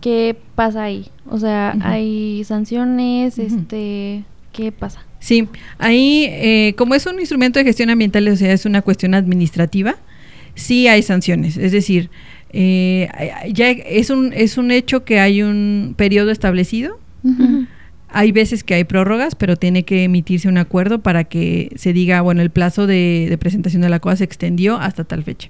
[0.00, 1.08] ¿qué pasa ahí?
[1.28, 5.04] O sea, hay sanciones, este, ¿qué pasa?
[5.18, 9.14] Sí, ahí, eh, como es un instrumento de gestión ambiental, o sea, es una cuestión
[9.14, 9.96] administrativa,
[10.54, 11.56] sí hay sanciones.
[11.56, 12.10] Es decir,
[12.52, 13.08] eh,
[13.52, 16.98] ya es un, es un hecho que hay un periodo establecido.
[18.12, 22.22] Hay veces que hay prórrogas, pero tiene que emitirse un acuerdo para que se diga,
[22.22, 25.48] bueno, el plazo de, presentación de la COA se extendió hasta tal fecha.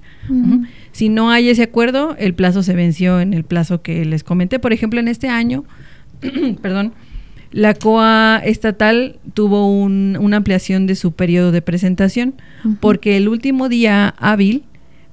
[0.93, 4.59] Si no hay ese acuerdo, el plazo se venció en el plazo que les comenté.
[4.59, 5.65] Por ejemplo, en este año,
[6.63, 6.93] perdón,
[7.51, 12.35] la COA estatal tuvo una ampliación de su periodo de presentación
[12.79, 14.65] porque el último día hábil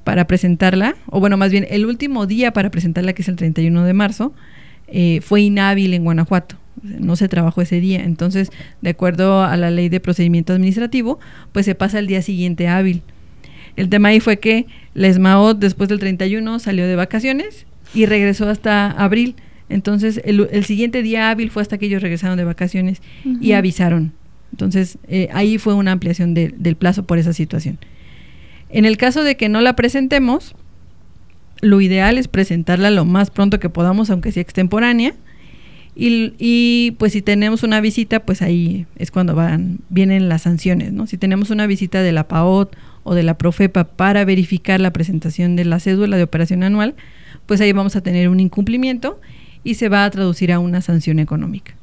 [0.07, 3.83] para presentarla, o bueno, más bien el último día para presentarla, que es el 31
[3.83, 4.33] de marzo,
[4.87, 8.05] eh, fue inhábil en Guanajuato no se trabajó ese día.
[8.05, 11.19] Entonces, de acuerdo a la ley de procedimiento administrativo,
[11.51, 13.01] pues se pasa al día siguiente hábil.
[13.75, 18.47] El tema ahí fue que la ESMAOT después del 31 salió de vacaciones y regresó
[18.47, 19.35] hasta abril.
[19.67, 23.01] Entonces, el, siguiente día hábil fue hasta que ellos regresaron de vacaciones
[23.41, 24.13] y avisaron.
[24.53, 27.77] Entonces, eh, ahí fue una ampliación del plazo por esa situación.
[28.69, 30.55] En el caso de que no la presentemos,
[31.61, 35.13] lo ideal es presentarla lo más pronto que podamos, aunque sea extemporánea,
[35.99, 41.07] y, pues si tenemos una visita, pues ahí es cuando van, vienen las sanciones, ¿no?
[41.07, 45.55] Si tenemos una visita de la PAOT o de la Profepa para verificar la presentación
[45.55, 46.93] de la cédula de operación anual,
[47.47, 49.19] pues ahí vamos a tener un incumplimiento
[49.63, 51.73] y se va a traducir a una sanción económica.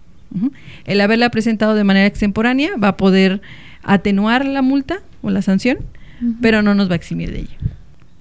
[0.85, 3.42] El haberla presentado de manera extemporánea va a poder
[3.83, 5.79] atenuar la multa o la sanción,
[6.40, 7.57] pero no nos va a eximir de ella.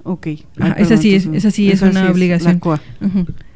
[0.04, 0.28] Ok.
[0.78, 2.62] esa sí es, esa sí es una obligación.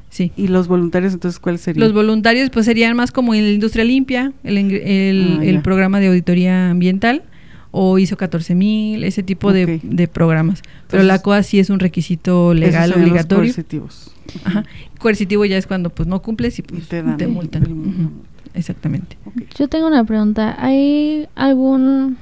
[0.09, 0.31] Sí.
[0.35, 1.81] ¿Y los voluntarios entonces cuáles serían?
[1.81, 6.07] Los voluntarios pues serían más como en la industria limpia, el, el, ah, programa de
[6.07, 7.23] auditoría ambiental
[7.71, 10.61] o ISO 14000, ese tipo de, programas.
[10.89, 13.43] Pero la COA sí es un requisito legal obligatorio.
[13.43, 14.11] coercitivos.
[14.43, 14.65] Ajá.
[14.97, 18.11] Coercitivo ya es cuando pues no cumples y pues te, multan.
[18.53, 19.17] Exactamente.
[19.59, 20.55] Yo tengo una pregunta.
[20.57, 22.17] ¿Hay algún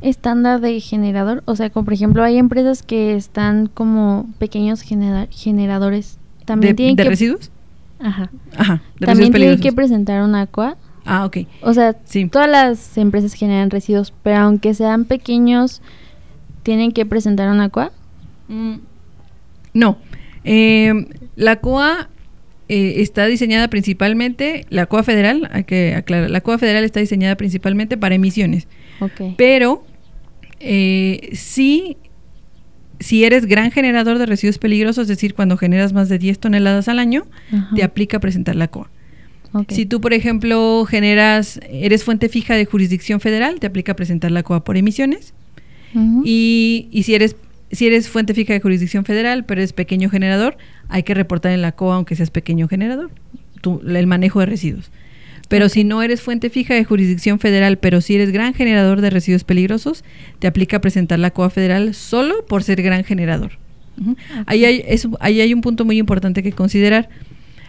[0.00, 1.42] estándar de generador?
[1.46, 7.04] O sea, como por ejemplo, hay empresas que están como pequeños generadores también ¿De, de
[7.04, 7.50] residuos?
[8.00, 8.30] Ajá.
[8.56, 8.82] Ajá.
[8.98, 10.76] también tienen que presentar una COA.
[11.04, 11.38] Ah, ok.
[11.62, 11.94] O sea,
[12.30, 15.82] todas las empresas generan residuos, pero aunque sean pequeños,
[16.62, 17.92] ¿tienen que presentar una COA?
[18.48, 18.76] Mm,
[19.74, 19.98] no.
[20.44, 20.92] Eh,
[21.36, 22.08] la COA
[22.68, 27.36] eh, está diseñada principalmente, la COA federal, hay que aclarar, la COA federal está diseñada
[27.36, 28.68] principalmente para emisiones.
[29.00, 29.34] Ok.
[29.36, 29.84] Pero
[30.60, 31.96] eh, sí
[33.00, 36.86] si eres gran generador de residuos peligrosos, es decir, cuando generas más de 10 toneladas
[36.86, 37.26] al año,
[37.74, 38.90] te aplica presentar la COA.
[39.68, 44.42] Si tú, por ejemplo, generas, eres fuente fija de jurisdicción federal, te aplica presentar la
[44.42, 45.32] COA por emisiones.
[46.24, 47.34] y, y, si eres
[47.72, 50.56] si eres fuente fija de jurisdicción federal, pero eres pequeño generador,
[50.88, 53.10] hay que reportar en la COA aunque seas pequeño generador,
[53.86, 54.90] el manejo de residuos.
[55.50, 59.10] Pero si no eres fuente fija de jurisdicción federal, pero si eres gran generador de
[59.10, 60.04] residuos peligrosos,
[60.38, 63.58] te aplica presentar la COA federal solo por ser gran generador.
[64.46, 64.84] ahí, hay,
[65.18, 67.08] ahí hay un punto muy importante que considerar.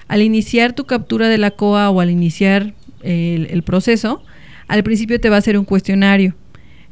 [0.07, 4.23] Al iniciar tu captura de la COA o al iniciar el, el proceso,
[4.67, 6.35] al principio te va a hacer un cuestionario.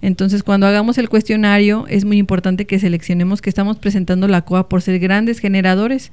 [0.02, 4.70] Entonces, cuando hagamos el cuestionario, es muy importante que seleccionemos que estamos presentando la COA
[4.70, 6.12] por ser grandes generadores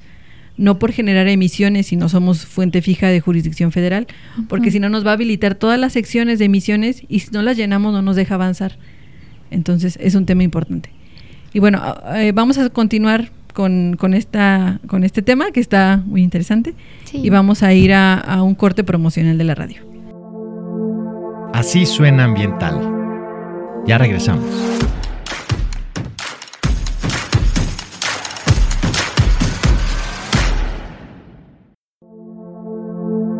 [0.57, 4.07] no por generar emisiones si no somos fuente fija de jurisdicción federal,
[4.47, 7.41] porque si no nos va a habilitar todas las secciones de emisiones y si no
[7.41, 8.77] las llenamos no nos deja avanzar.
[9.51, 10.89] Entonces es un tema importante.
[11.53, 16.03] Y bueno, ah, eh, vamos a continuar con, con, esta, con este tema que está
[16.05, 16.73] muy interesante
[17.13, 19.81] y vamos a ir a, a un corte promocional de la radio.
[21.53, 22.79] Así suena ambiental.
[23.87, 24.45] Ya regresamos.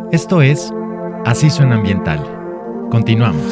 [0.09, 0.71] Esto es
[1.25, 2.23] Así suena ambiental.
[2.89, 3.43] Continuamos.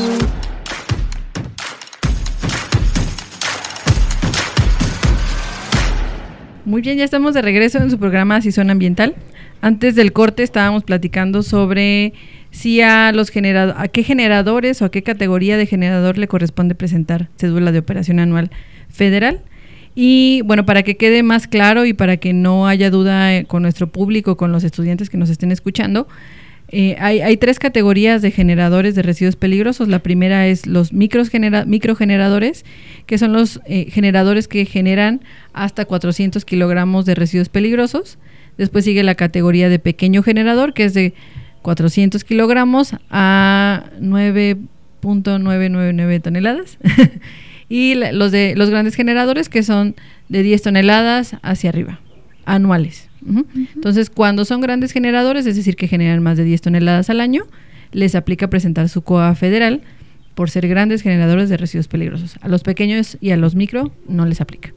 [6.64, 9.16] Muy bien, ya estamos de regreso en su programa Así Suena Ambiental.
[9.60, 12.14] Antes del corte estábamos platicando sobre
[12.52, 16.74] si a los generadores, a qué generadores o a qué categoría de generador le corresponde
[16.74, 18.50] presentar cédula de operación anual
[18.88, 19.42] federal.
[19.94, 23.62] Y bueno, para que quede más claro y para que no haya duda eh, con
[23.62, 26.08] nuestro público, con los estudiantes que nos estén escuchando,
[26.70, 29.88] eh, hay, tres categorías de generadores de residuos peligrosos.
[29.88, 32.66] La primera es los microgeneradores,
[33.06, 35.22] que son los eh, generadores que generan
[35.54, 38.18] hasta 400 kilogramos de residuos peligrosos.
[38.58, 41.14] Después sigue la categoría de pequeño generador, que es de
[41.62, 46.78] 400 kilogramos a 9.999 toneladas.
[47.70, 49.96] y los de los grandes generadores, que son
[50.30, 52.00] de 10 toneladas hacia arriba,
[52.46, 53.10] anuales.
[53.76, 57.46] Entonces, cuando son grandes generadores, es decir, que generan más de 10 toneladas al año,
[57.92, 59.82] les aplica presentar su COA federal
[60.36, 62.36] por ser grandes generadores de residuos peligrosos.
[62.42, 64.74] A los pequeños y a los micro no les aplica.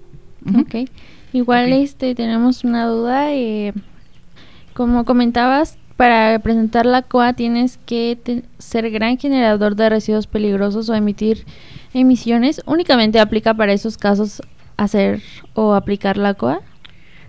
[0.56, 0.88] Ok.
[1.32, 3.34] Igual este tenemos una duda.
[3.34, 3.74] Eh,
[4.72, 10.94] como comentabas, para presentar la COA tienes que ser gran generador de residuos peligrosos o
[10.94, 11.44] emitir
[11.92, 12.62] emisiones.
[12.66, 14.40] ¿Únicamente aplica para esos casos
[14.76, 15.20] hacer
[15.54, 16.60] o aplicar la COA?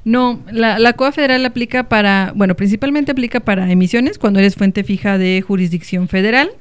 [0.05, 4.83] No, la, la COA federal aplica para, bueno, principalmente aplica para emisiones cuando eres fuente
[4.83, 6.51] fija de jurisdicción federal,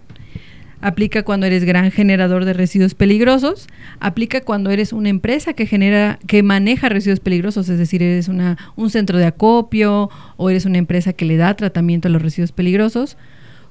[0.81, 3.67] aplica cuando eres gran generador de residuos peligrosos,
[4.01, 8.57] aplica cuando eres una empresa que genera, que maneja residuos peligrosos, es decir, eres una,
[8.77, 12.53] un centro de acopio o eres una empresa que le da tratamiento a los residuos
[12.53, 13.17] peligrosos,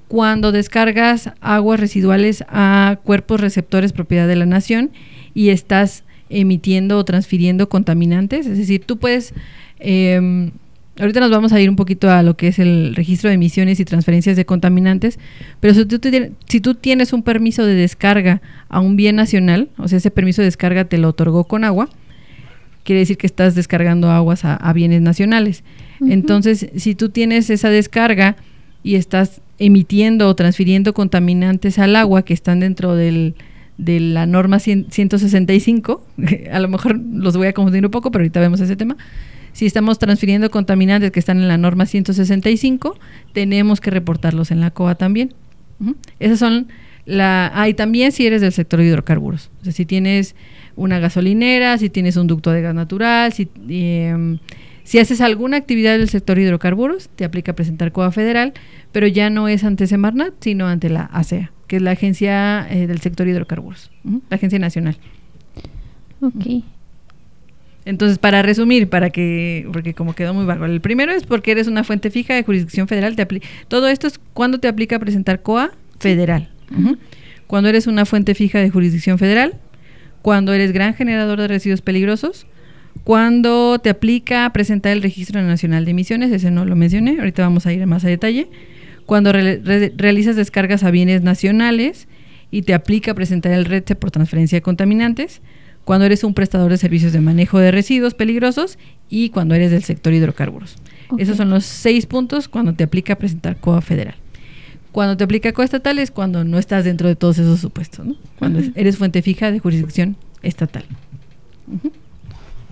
[0.08, 4.91] cuando descargas aguas residuales a cuerpos receptores propiedad de la nación
[5.34, 8.46] y estás emitiendo o transfiriendo contaminantes.
[8.46, 9.34] Es decir, tú puedes...
[9.80, 10.52] Em,
[11.00, 13.80] ahorita nos vamos a ir un poquito a lo que es el registro de emisiones
[13.80, 15.20] y transferencias de contaminantes,
[15.60, 16.00] pero si tú,
[16.48, 20.42] si tú tienes un permiso de descarga a un bien nacional, o sea, ese permiso
[20.42, 21.90] de descarga te lo otorgó con agua,
[22.84, 25.63] quiere decir que estás descargando aguas a, bienes nacionales.
[26.00, 28.38] Entonces, si tú tienes esa descarga
[28.82, 33.36] y estás emitiendo o transfiriendo contaminantes al agua que están dentro del,
[33.78, 36.06] de la norma 165,
[36.52, 38.98] a lo mejor los voy a confundir un poco, pero ahorita vemos ese tema.
[39.54, 42.98] Si estamos transfiriendo contaminantes que están en la norma 165,
[43.34, 45.34] tenemos que reportarlos en la COA también.
[46.20, 46.68] Esas son
[47.06, 47.52] la...
[47.56, 49.50] Ah, y también si eres del sector de hidrocarburos.
[49.63, 50.36] Si tienes
[50.76, 54.38] una gasolinera, si tienes un ducto de gas natural, si, em,
[54.84, 58.54] si haces alguna actividad del sector hidrocarburos, te aplica presentar COA federal,
[58.92, 62.88] pero ya no es ante Semarnat, sino ante la ASEA que es la agencia eh,
[62.88, 64.97] del sector hidrocarburos, la agencia nacional.
[66.21, 66.63] Ok.
[67.86, 71.67] Entonces, para resumir, para que, porque como quedó muy vago, el primero es porque eres
[71.67, 73.15] una fuente fija de jurisdicción federal.
[73.15, 73.25] Te
[73.69, 76.49] todo esto es cuando te aplica presentar COA federal.
[77.47, 79.53] Cuando eres una fuente fija de jurisdicción federal,
[80.21, 82.45] cuando eres gran generador de residuos peligrosos,
[83.06, 87.65] cuando te aplica presentar el registro nacional de emisiones, ese no lo mencioné, ahorita vamos
[87.67, 88.49] a ir más a detalle
[89.08, 92.10] cuando realizas descargas a bienes nacionales
[92.52, 95.41] y te aplica presentar el RETSE por transferencia de contaminantes,
[95.86, 98.78] cuando eres un prestador de servicios de manejo de residuos peligrosos
[99.10, 100.76] y cuando eres del sector hidrocarburos.
[101.17, 104.15] Esos son los seis puntos cuando te aplica presentar COA federal.
[104.91, 108.17] Cuando te aplica COA estatal es cuando no estás dentro de todos esos supuestos, ¿no?
[108.38, 110.84] Cuando eres fuente fija de jurisdicción estatal.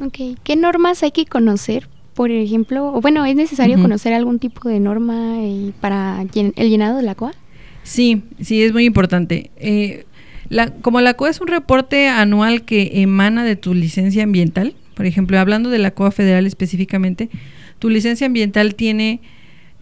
[0.01, 4.69] Ok, ¿qué normas hay que conocer por ejemplo, o bueno, ¿es necesario conocer algún tipo
[4.69, 7.33] de norma y para el llenado de la COA?
[7.83, 9.51] Sí, sí, es muy importante.
[9.57, 10.05] Eh,
[10.47, 15.05] la, como la COA es un reporte anual que emana de tu licencia ambiental, por
[15.05, 17.29] ejemplo, hablando de la COA federal específicamente,
[17.79, 19.19] tu licencia ambiental tiene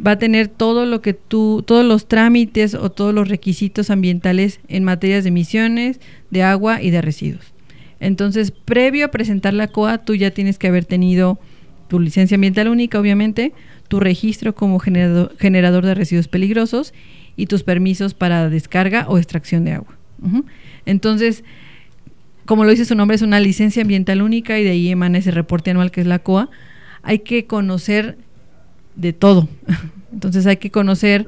[0.05, 4.59] va a tener todo lo que tú, todos los trámites o todos los requisitos ambientales
[4.67, 5.99] en materias de emisiones,
[6.31, 7.53] de agua y de residuos.
[7.99, 11.39] Entonces, previo a presentar la COA, tú ya tienes que haber tenido
[11.87, 13.53] tu licencia ambiental única, obviamente,
[13.87, 16.93] tu registro como generador, de residuos peligrosos
[17.35, 19.97] y tus permisos para descarga o extracción de agua.
[20.85, 21.43] Entonces,
[22.45, 25.31] como lo dice su nombre, es una licencia ambiental única y de ahí emana ese
[25.31, 26.49] reporte anual que es la COA.
[27.01, 28.17] Hay que conocer
[28.95, 29.47] de todo.
[30.13, 31.25] Entonces hay que conocer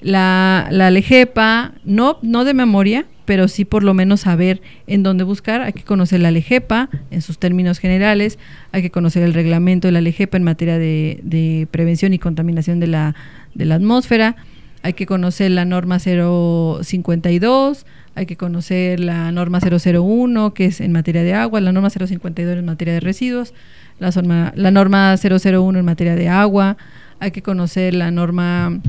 [0.00, 5.22] la, la LEGEPA, no, no de memoria, pero sí por lo menos saber en dónde
[5.22, 5.60] buscar.
[5.60, 8.38] Hay que conocer la LEGEPA en sus términos generales,
[8.72, 12.86] hay que conocer el reglamento de la LEGEPA en materia de, prevención y contaminación de
[12.86, 13.14] la,
[13.54, 14.36] de la atmósfera,
[14.82, 20.92] hay que conocer la norma 052, hay que conocer la norma 001, que es en
[20.92, 23.52] materia de agua, la norma 052 en materia de residuos,
[23.98, 26.78] la, norma, la norma 001 en materia de agua,
[27.20, 28.80] hay que conocer la norma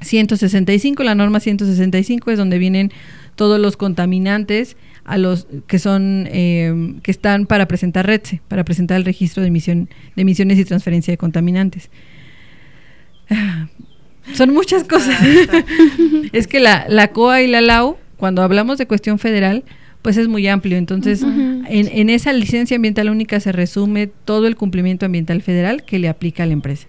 [0.00, 2.90] 165, la norma 165 es donde vienen
[3.34, 8.96] todos los contaminantes a los que son eh, que están para presentar RETSE, para presentar
[8.96, 11.90] el registro de emisión de emisiones y transferencia de contaminantes.
[14.34, 15.18] Son muchas cosas.
[16.32, 19.64] es que la, la COA y la LAU, cuando hablamos de cuestión federal,
[20.00, 20.76] pues es muy amplio.
[20.76, 25.98] Entonces, en, en, esa licencia ambiental única se resume todo el cumplimiento ambiental federal que
[25.98, 26.86] le aplica a la empresa,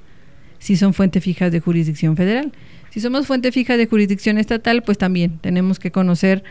[0.59, 2.51] si son fuentes fijas de jurisdicción federal.
[2.93, 6.43] Si somos fuente fija de jurisdicción estatal, pues también tenemos que conocer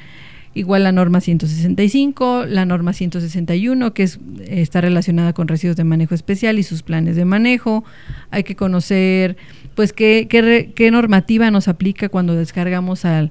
[0.55, 6.17] igual la norma 165, la norma 161, que es, está relacionada con residuos de manejo
[6.17, 7.85] especial y sus planes de manejo.
[8.33, 9.37] Hay que conocer,
[9.77, 13.31] pues, qué, qué, normativa nos aplica cuando descargamos al,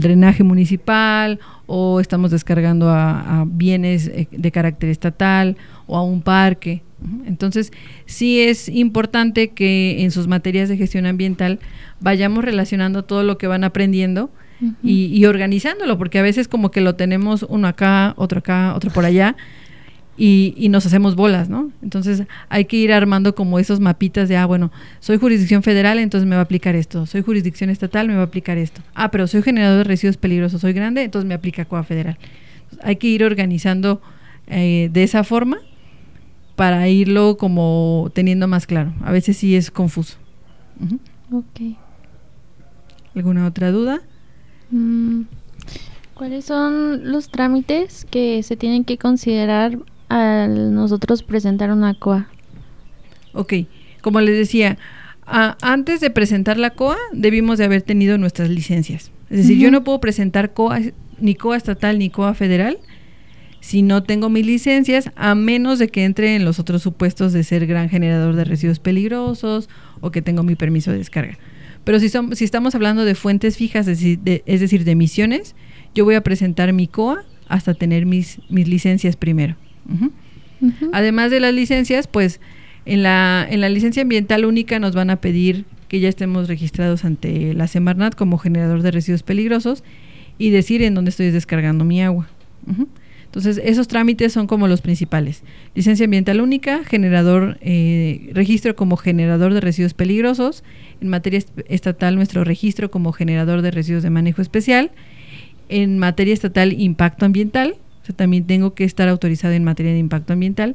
[0.00, 6.82] drenaje municipal o estamos descargando a, bienes eh, de carácter estatal o a un parque.
[7.26, 7.72] Entonces,
[8.06, 11.60] sí es importante que en sus materias de gestión ambiental
[12.00, 14.30] vayamos relacionando todo lo que van aprendiendo
[14.82, 19.04] y, organizándolo, porque a veces como que lo tenemos uno acá, otro acá, otro por
[19.04, 19.36] allá,
[20.16, 21.70] y, nos hacemos bolas, ¿no?
[21.80, 26.28] Entonces hay que ir armando como esos mapitas de, ah, bueno, soy jurisdicción federal, entonces
[26.28, 28.80] me va a aplicar esto, soy jurisdicción estatal, me va a aplicar esto.
[28.94, 32.18] Ah, pero soy generador de residuos peligrosos, soy grande, entonces me aplica COA federal.
[32.82, 34.02] hay que ir organizando
[34.48, 35.58] eh, de esa forma
[36.58, 38.92] para irlo como teniendo más claro.
[39.04, 40.16] A veces sí es confuso.
[41.30, 41.76] Ok.
[43.14, 44.02] ¿Alguna otra duda?
[44.72, 45.22] Mm,
[46.14, 52.28] ¿Cuáles son los trámites que se tienen que considerar al nosotros presentar una COA?
[53.34, 53.54] Ok,
[54.02, 54.78] como les decía,
[55.26, 59.12] antes de presentar la COA debimos de haber tenido nuestras licencias.
[59.30, 60.80] Es decir, yo no puedo presentar COA,
[61.20, 62.78] ni COA estatal ni COA federal
[63.68, 67.44] si no tengo mis licencias, a menos de que entre en los otros supuestos de
[67.44, 69.68] ser gran generador de residuos peligrosos
[70.00, 71.36] o que tengo mi permiso de descarga.
[71.84, 75.54] Pero si, son, si estamos hablando de fuentes fijas, es decir, de, emisiones,
[75.94, 79.54] yo voy a presentar mi COA hasta tener mis, mis licencias primero.
[80.94, 82.40] Además de las licencias, pues
[82.86, 87.04] en la, en la licencia ambiental única nos van a pedir que ya estemos registrados
[87.04, 89.84] ante la Semarnat como generador de residuos peligrosos
[90.38, 92.30] y decir en dónde estoy descargando mi agua.
[93.28, 95.42] Entonces, esos trámites son como los principales.
[95.74, 100.64] Licencia ambiental única, generador, eh, registro como generador de residuos peligrosos.
[101.02, 101.38] En materia
[101.68, 104.92] estatal, nuestro registro como generador de residuos de manejo especial.
[105.68, 107.76] En materia estatal, impacto ambiental.
[108.02, 110.74] O sea, también tengo que estar autorizado en materia de impacto ambiental.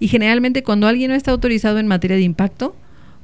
[0.00, 2.74] Y generalmente cuando alguien no está autorizado en materia de impacto,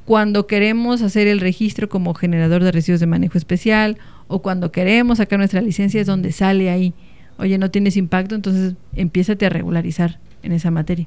[0.04, 5.18] cuando queremos hacer el registro como generador de residuos de manejo especial o cuando queremos
[5.18, 6.94] sacar nuestra licencia es donde sale ahí
[7.38, 11.07] oye, no tienes impacto, entonces empiézate a regularizar en esa materia.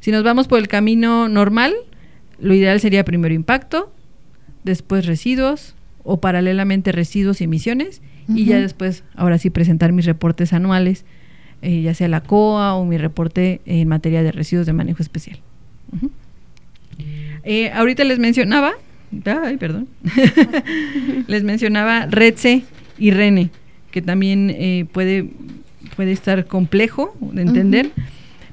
[0.00, 1.74] Si nos vamos por el camino normal,
[2.40, 3.92] lo ideal sería primero impacto,
[4.64, 10.52] después residuos o paralelamente residuos y emisiones y ya después, ahora sí, presentar mis reportes
[10.52, 11.06] anuales,
[11.62, 15.38] eh, ya sea la COA o mi reporte en materia de residuos de manejo especial.
[17.44, 18.72] Eh, ahorita les mencionaba,
[19.24, 19.88] ay, perdón,
[21.26, 22.64] les mencionaba REDSE
[22.98, 23.50] y RENE
[23.98, 25.30] que también eh, puede,
[25.96, 27.90] puede estar complejo de entender.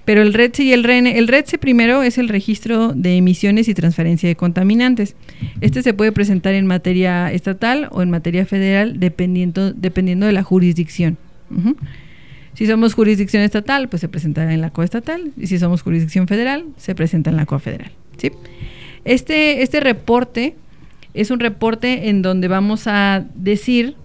[0.05, 3.73] Pero el REDSE y el RENE, el REDSE primero es el registro de emisiones y
[3.73, 5.15] transferencia de contaminantes.
[5.61, 10.43] Este se puede presentar en materia estatal o en materia federal dependiendo, dependiendo de la
[10.43, 11.17] jurisdicción.
[12.53, 15.31] Si somos jurisdicción estatal, pues se presentará en la COA estatal.
[15.37, 17.91] Y si somos jurisdicción federal, se presenta en la COA federal.
[18.17, 18.31] ¿sí?
[19.05, 20.55] Este, este reporte
[21.15, 23.95] es un reporte en donde vamos a decir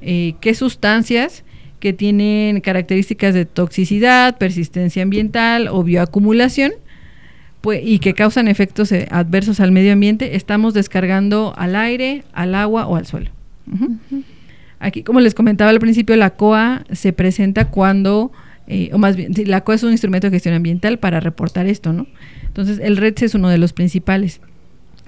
[0.00, 1.44] eh, qué sustancias
[1.80, 6.72] que tienen características de toxicidad, persistencia ambiental o bioacumulación
[7.60, 12.54] pues, y que causan efectos eh, adversos al medio ambiente, estamos descargando al aire, al
[12.54, 13.30] agua o al suelo.
[14.80, 18.30] Aquí, como les comentaba al principio, la COA se presenta cuando,
[18.68, 21.92] eh, o más bien, la COA es un instrumento de gestión ambiental para reportar esto,
[21.92, 22.06] ¿no?
[22.46, 24.40] Entonces, el REDS es uno de los principales.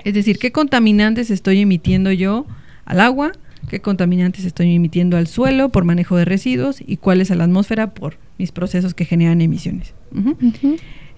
[0.05, 2.47] Es decir, ¿qué contaminantes estoy emitiendo yo
[2.85, 3.33] al agua,
[3.69, 7.95] qué contaminantes estoy emitiendo al suelo por manejo de residuos y cuáles a la atmósfera
[7.95, 9.95] por mis procesos que generan emisiones.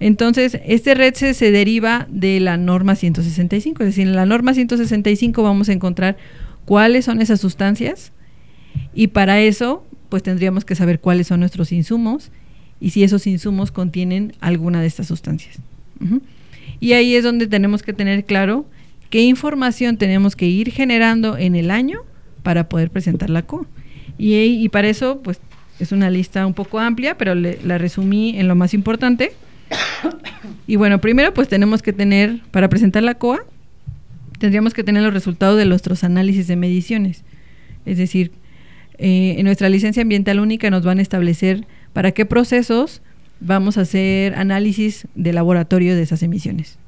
[0.00, 5.42] Entonces, este red se, deriva de la norma 165, es decir, en la norma 165
[5.42, 6.16] vamos a encontrar
[6.64, 8.12] cuáles son esas sustancias
[8.94, 12.30] y para eso pues tendríamos que saber cuáles son nuestros insumos
[12.80, 15.58] y si esos insumos contienen alguna de estas sustancias.
[16.80, 18.66] Y ahí es donde tenemos que tener claro
[19.08, 22.00] qué información tenemos que ir generando en el año
[22.42, 23.66] para poder presentar la CO.
[24.18, 25.40] Y, para eso, pues
[25.78, 29.32] es una lista un poco amplia, pero la resumí en lo más importante.
[30.66, 33.40] Y bueno, primero pues tenemos que tener, para presentar la COA,
[34.38, 37.24] tendríamos que tener los resultados de nuestros análisis de mediciones.
[37.84, 38.32] Es decir,
[38.98, 43.02] eh, en nuestra licencia ambiental única nos van a establecer para qué procesos
[43.44, 46.78] vamos a hacer análisis de laboratorio de esas emisiones.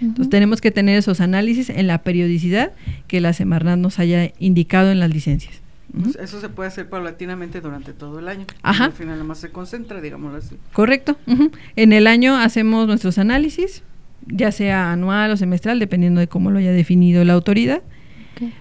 [0.00, 2.72] Entonces tenemos que tener esos análisis en la periodicidad
[3.06, 5.60] que la Semarnat nos haya indicado en las licencias.
[5.92, 8.44] Pues eso se puede hacer paulatinamente durante todo el año.
[8.62, 8.86] Ajá.
[8.86, 10.56] Al final más se concentra, digámoslo así.
[10.72, 11.16] Correcto.
[11.76, 13.82] En el año hacemos nuestros análisis,
[14.26, 17.82] ya sea anual o semestral, dependiendo de cómo lo haya definido la autoridad.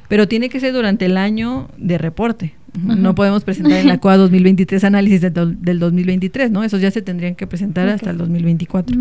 [0.07, 2.53] Pero tiene que ser durante el año de reporte.
[2.73, 6.63] No podemos presentar en la COA 2023 análisis del 2023, ¿no?
[6.63, 8.95] Esos ya se tendrían que presentar hasta el 2024.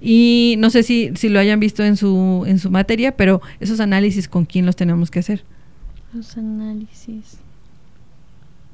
[0.00, 3.78] Y no sé si, si lo hayan visto en su, en su materia, pero esos
[3.78, 5.44] análisis, ¿con quién los tenemos que hacer?
[6.12, 7.38] Los análisis.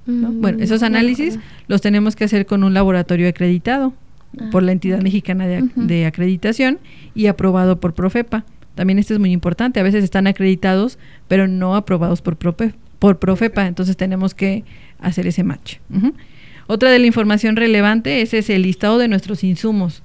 [0.07, 3.93] Mm, bueno, esos análisis los tenemos que hacer con un laboratorio acreditado
[4.41, 6.79] ah, por la entidad mexicana de, de, acreditación
[7.15, 8.47] y aprobado por Profepa.
[8.75, 9.81] También esto es muy importante.
[9.81, 10.99] A veces están acreditados,
[11.29, 13.67] pero no aprobados por, Profe, por Profepa.
[13.67, 14.65] Entonces tenemos que
[14.99, 15.77] hacer ese match.
[16.67, 20.03] Otra de la información relevante es ese listado de nuestros insumos.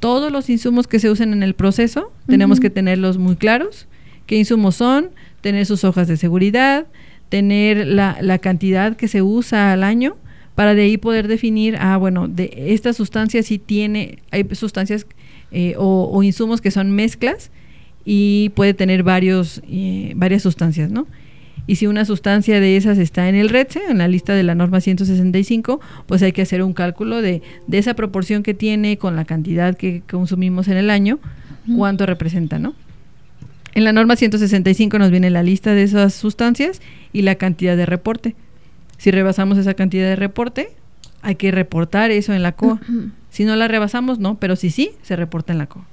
[0.00, 3.86] Todos los insumos que se usan en el proceso tenemos que tenerlos muy claros.
[4.26, 5.10] ¿Qué insumos son?
[5.40, 6.86] Tener sus hojas de seguridad,
[7.28, 10.16] tener la, la cantidad que se usa al año
[10.58, 15.06] para de ahí poder definir, ah, bueno, de esta sustancia sí tiene, hay sustancias
[15.52, 17.52] eh, o, insumos que son mezclas
[18.04, 21.06] y puede tener varios, eh, varias sustancias, ¿no?
[21.68, 24.54] Y si una sustancia de esas está en el RETSE, en la lista de la
[24.54, 29.16] norma 165, pues hay que hacer un cálculo de, de esa proporción que tiene con
[29.16, 31.20] la cantidad que consumimos en el año,
[31.76, 32.74] cuánto representa, ¿no?
[33.74, 36.80] En la norma 165 nos viene la lista de esas sustancias
[37.12, 38.34] y la cantidad de reporte.
[38.96, 40.70] Si rebasamos esa cantidad de reporte,
[41.20, 42.80] hay que reportar eso en la COA.
[43.28, 45.84] Si no la rebasamos, no, pero si sí, se reporta en la COA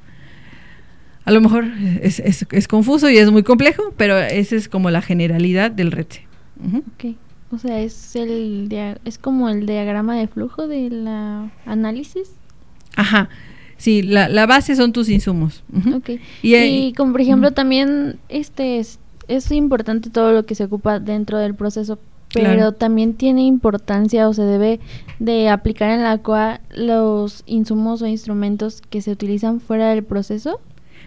[1.26, 1.66] a lo mejor
[2.02, 6.22] es, es, confuso y es muy complejo, pero esa es como la generalidad del RETE.
[6.78, 7.16] Ok.
[7.52, 8.70] O sea, es el
[9.06, 12.32] es como el diagrama de flujo de la análisis.
[12.96, 13.30] Ajá.
[13.78, 15.64] Sí, la, la base son tus insumos.
[15.96, 16.12] Ok.
[16.42, 21.40] Y, como por ejemplo también este es, es importante todo lo que se ocupa dentro
[21.40, 22.00] del proceso,
[22.34, 24.80] pero también tiene importancia o se debe
[25.20, 30.60] de aplicar en la COA los insumos o instrumentos que se utilizan fuera del proceso.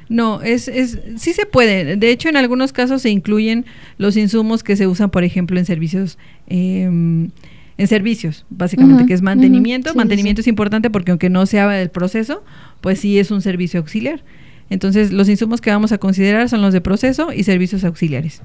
[0.09, 1.97] No, es, es, sí se puede.
[1.97, 3.67] De hecho, en algunos casos se incluyen
[3.99, 7.31] los insumos que se usan, por ejemplo, en servicios, em,
[7.77, 9.95] en servicios, básicamente, que es mantenimiento.
[9.95, 12.43] mantenimiento es importante porque aunque no se habla del proceso,
[12.81, 14.23] pues sí es un servicio auxiliar.
[14.71, 18.43] Entonces, los insumos que vamos a considerar son los de proceso y servicios auxiliares,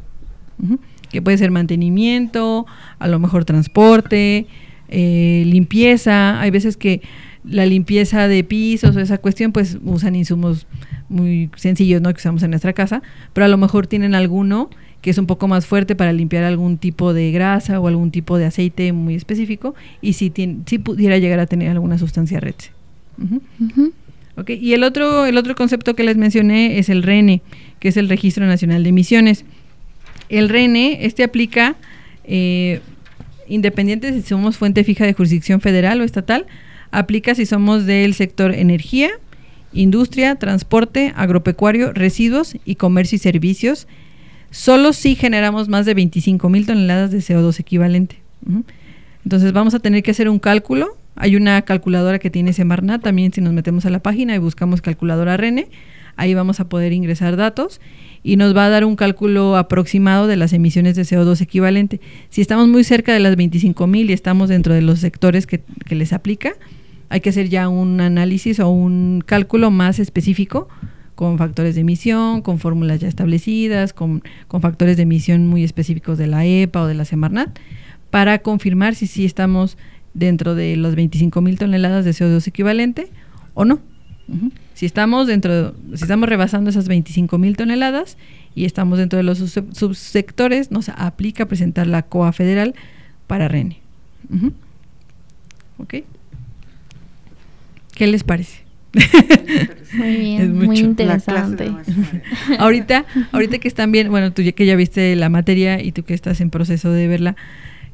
[1.10, 2.66] que puede ser mantenimiento,
[3.00, 4.48] a lo mejor transporte,
[4.90, 6.40] eh, limpieza.
[6.40, 7.02] Hay veces que
[7.44, 10.66] la limpieza de pisos o esa cuestión, pues usan insumos
[11.10, 12.14] muy sencillos, ¿no?
[12.14, 13.02] Que usamos en nuestra casa,
[13.34, 14.70] pero a lo mejor tienen alguno
[15.02, 18.38] que es un poco más fuerte para limpiar algún tipo de grasa o algún tipo
[18.38, 22.56] de aceite muy específico y si, tiene, si pudiera llegar a tener alguna sustancia red.
[24.48, 27.42] Y el otro, el otro concepto que les mencioné es el RENE,
[27.80, 29.44] que es el Registro Nacional de Emisiones.
[30.30, 31.76] El RENE, este aplica
[32.24, 32.80] eh,
[33.50, 36.46] independiente si somos fuente fija de jurisdicción federal o estatal,
[36.94, 39.10] aplica si somos del sector energía,
[39.74, 43.88] industria, transporte, agropecuario, residuos y comercio y servicios,
[44.52, 48.22] solo si generamos más de 25 mil toneladas de CO2 equivalente.
[49.26, 50.96] Entonces vamos a tener que hacer un cálculo.
[51.16, 54.82] Hay una calculadora que tiene Semarnat, también si nos metemos a la página y buscamos
[54.82, 55.70] calculadora RENE,
[56.16, 57.82] ahí vamos a poder ingresar datos
[58.22, 62.02] y nos va a dar un cálculo aproximado de las emisiones de CO2 equivalente.
[62.30, 65.62] Si estamos muy cerca de las 25 mil y estamos dentro de los sectores que,
[65.86, 66.54] que les aplica,
[67.14, 70.68] hay que hacer ya un análisis o un cálculo más específico
[71.14, 74.24] con factores de emisión, con fórmulas ya establecidas, con,
[74.60, 77.56] factores de emisión muy específicos de la EPA o de la Semarnat,
[78.10, 79.78] para confirmar si sí estamos
[80.16, 83.10] dentro de los 25 mil toneladas de CO2 equivalente
[83.54, 83.80] o no.
[84.74, 88.18] Si estamos dentro, si estamos rebasando esas 25 mil toneladas
[88.56, 92.74] y estamos dentro de los subsectores, nos aplica presentar la COA federal
[93.28, 93.82] para RENE.
[95.78, 95.94] ¿Ok?
[97.96, 98.64] ¿Qué les parece?
[99.94, 101.72] Muy bien, muy interesante.
[102.60, 106.04] ahorita, ahorita que están bien, bueno, tú ya que ya viste la materia y tú
[106.04, 107.36] que estás en proceso de verla,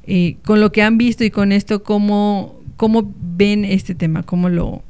[0.06, 4.24] eh, con lo que han visto y con esto, ¿cómo, cómo ven este tema?
[4.24, 4.84] ¿Cómo lo,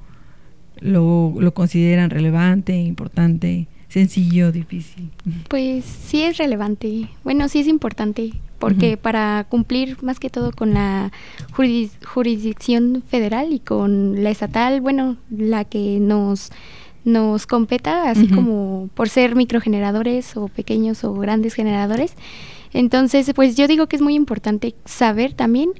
[0.79, 5.09] lo, lo consideran relevante, importante, sencillo, difícil?
[5.47, 7.07] Pues sí es relevante.
[7.23, 11.11] Bueno, sí es importante porque para cumplir más que todo con la
[12.05, 16.51] jurisdicción federal y con la estatal, bueno, la que nos
[17.05, 22.13] nos competa, así como por ser microgeneradores o pequeños o grandes generadores,
[22.73, 25.71] Entonces, pues yo digo que es muy importante saber también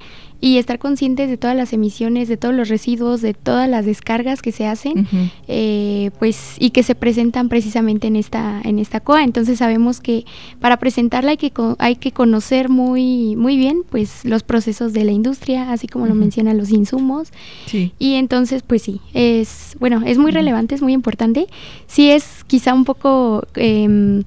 [0.42, 4.42] y estar conscientes de todas las emisiones, de todos los residuos, de todas las descargas
[4.42, 5.06] que se hacen,
[5.48, 9.24] eh, pues y que se presentan precisamente en esta en esta coa.
[9.24, 10.26] Entonces sabemos que
[10.62, 15.12] para presentarla hay que hay que conocer muy muy bien, pues los procesos de la
[15.12, 17.30] industria, así como lo mencionan los insumos.
[17.66, 17.92] Sí.
[18.00, 21.48] Y entonces, pues sí, es bueno, es muy relevante, es muy importante.
[21.88, 24.24] Sí es quizá un poco eh,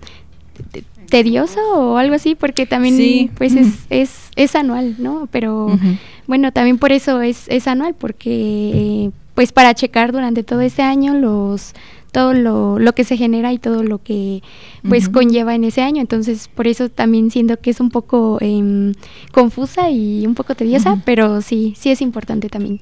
[1.12, 5.28] tedioso o algo así, porque también pues es, es, es, anual, ¿no?
[5.30, 5.78] Pero
[6.26, 11.12] bueno, también por eso es, es anual, porque pues para checar durante todo este año
[11.12, 11.74] los
[12.12, 14.42] todo lo, lo que se genera y todo lo que
[14.88, 16.00] pues conlleva en ese año.
[16.00, 18.94] Entonces, por eso también siento que es un poco em,
[19.32, 22.80] confusa y un poco tediosa, pero sí, sí es importante también.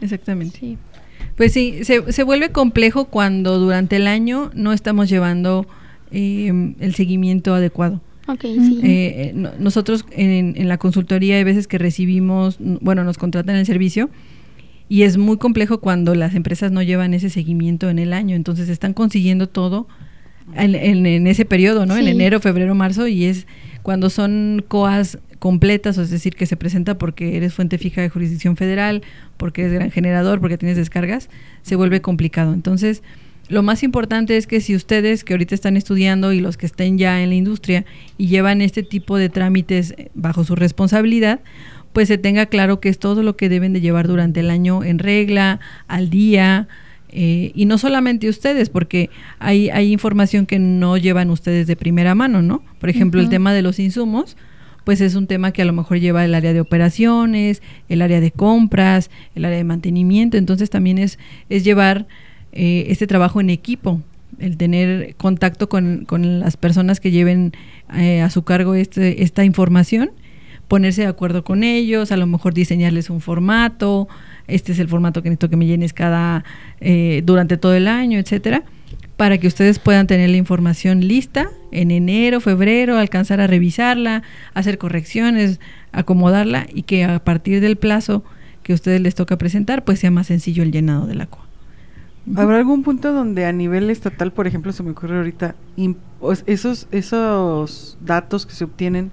[0.00, 0.78] Exactamente.
[1.36, 5.66] Pues sí, se, se vuelve complejo cuando durante el año no estamos llevando
[6.10, 8.00] Em, el seguimiento adecuado.
[8.26, 8.80] Okay, sí.
[8.82, 14.08] Eh, nosotros en, la consultoría hay veces que recibimos, bueno, nos contratan el servicio
[14.88, 18.68] y es muy complejo cuando las empresas no llevan ese seguimiento en el año, entonces
[18.68, 19.86] están consiguiendo todo
[20.54, 21.96] en, ese periodo, ¿no?
[21.96, 23.46] En enero, febrero, marzo y es
[23.82, 28.56] cuando son COAS completas, es decir, que se presenta porque eres fuente fija de jurisdicción
[28.56, 29.02] federal,
[29.36, 31.28] porque eres gran generador, porque tienes descargas,
[31.60, 32.54] se vuelve complicado.
[32.54, 33.02] Entonces,
[33.48, 36.98] lo más importante es que si ustedes que ahorita están estudiando y los que estén
[36.98, 37.84] ya en la industria
[38.16, 41.40] y llevan este tipo de trámites bajo su responsabilidad,
[41.92, 44.82] pues se tenga claro que es todo lo que deben de llevar durante el año
[44.82, 46.68] en regla, al día,
[47.16, 52.16] eh, y no solamente ustedes, porque hay, hay información que no llevan ustedes de primera
[52.16, 52.64] mano, ¿no?
[52.80, 54.36] Por ejemplo, el tema de los insumos,
[54.82, 58.20] pues es un tema que a lo mejor lleva el área de operaciones, el área
[58.20, 62.08] de compras, el área de mantenimiento, entonces también es, es llevar
[62.54, 64.00] eh, este trabajo en equipo,
[64.38, 66.06] el tener contacto con,
[66.40, 67.52] las personas que lleven
[67.94, 70.12] eh, a su cargo este, esta información,
[70.68, 74.06] ponerse de acuerdo con ellos, a lo mejor diseñarles un formato,
[74.46, 76.44] este es el formato que necesito que me llenes cada
[76.80, 78.62] eh, durante todo el año, etcétera,
[79.16, 84.22] para que ustedes puedan tener la información lista en enero, febrero, alcanzar a revisarla,
[84.54, 85.58] hacer correcciones,
[85.90, 88.22] acomodarla y que a partir del plazo
[88.62, 91.53] que a ustedes les toca presentar, pues sea más sencillo el llenado de la COA.
[92.36, 95.54] ¿Habrá algún punto donde a nivel estatal, por ejemplo, se me ocurre ahorita,
[96.46, 99.12] esos, esos datos que se obtienen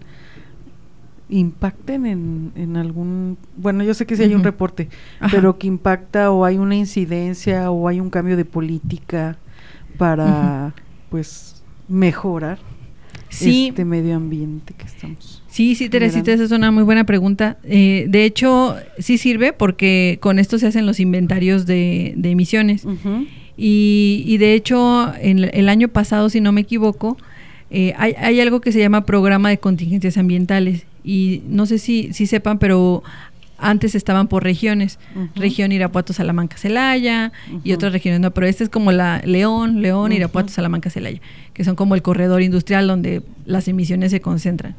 [1.28, 3.38] impacten en, en algún...
[3.56, 4.90] Bueno, yo sé que sí hay un reporte,
[5.32, 9.38] pero que impacta o hay una incidencia o hay un cambio de política
[9.98, 10.74] para,
[11.10, 12.60] pues, mejorar
[13.32, 15.42] este medio ambiente que estamos.
[15.48, 17.58] Sí, sí, Teresita, esa es una muy buena pregunta.
[17.64, 22.86] Eh, de hecho, sí sirve porque con esto se hacen los inventarios de, emisiones.
[23.58, 27.18] y, de hecho, en el año pasado, si no me equivoco,
[27.70, 30.86] eh, hay, hay, algo que se llama programa de contingencias ambientales.
[31.04, 33.04] Y no sé si, si sepan, pero
[33.62, 35.00] antes estaban por regiones,
[35.36, 37.32] región Irapuato, Salamanca, Celaya
[37.64, 41.22] y otras regiones, no, pero esta es como la León, León, Irapuato, Salamanca, Celaya,
[41.54, 44.76] que son como el corredor industrial donde las emisiones se concentran.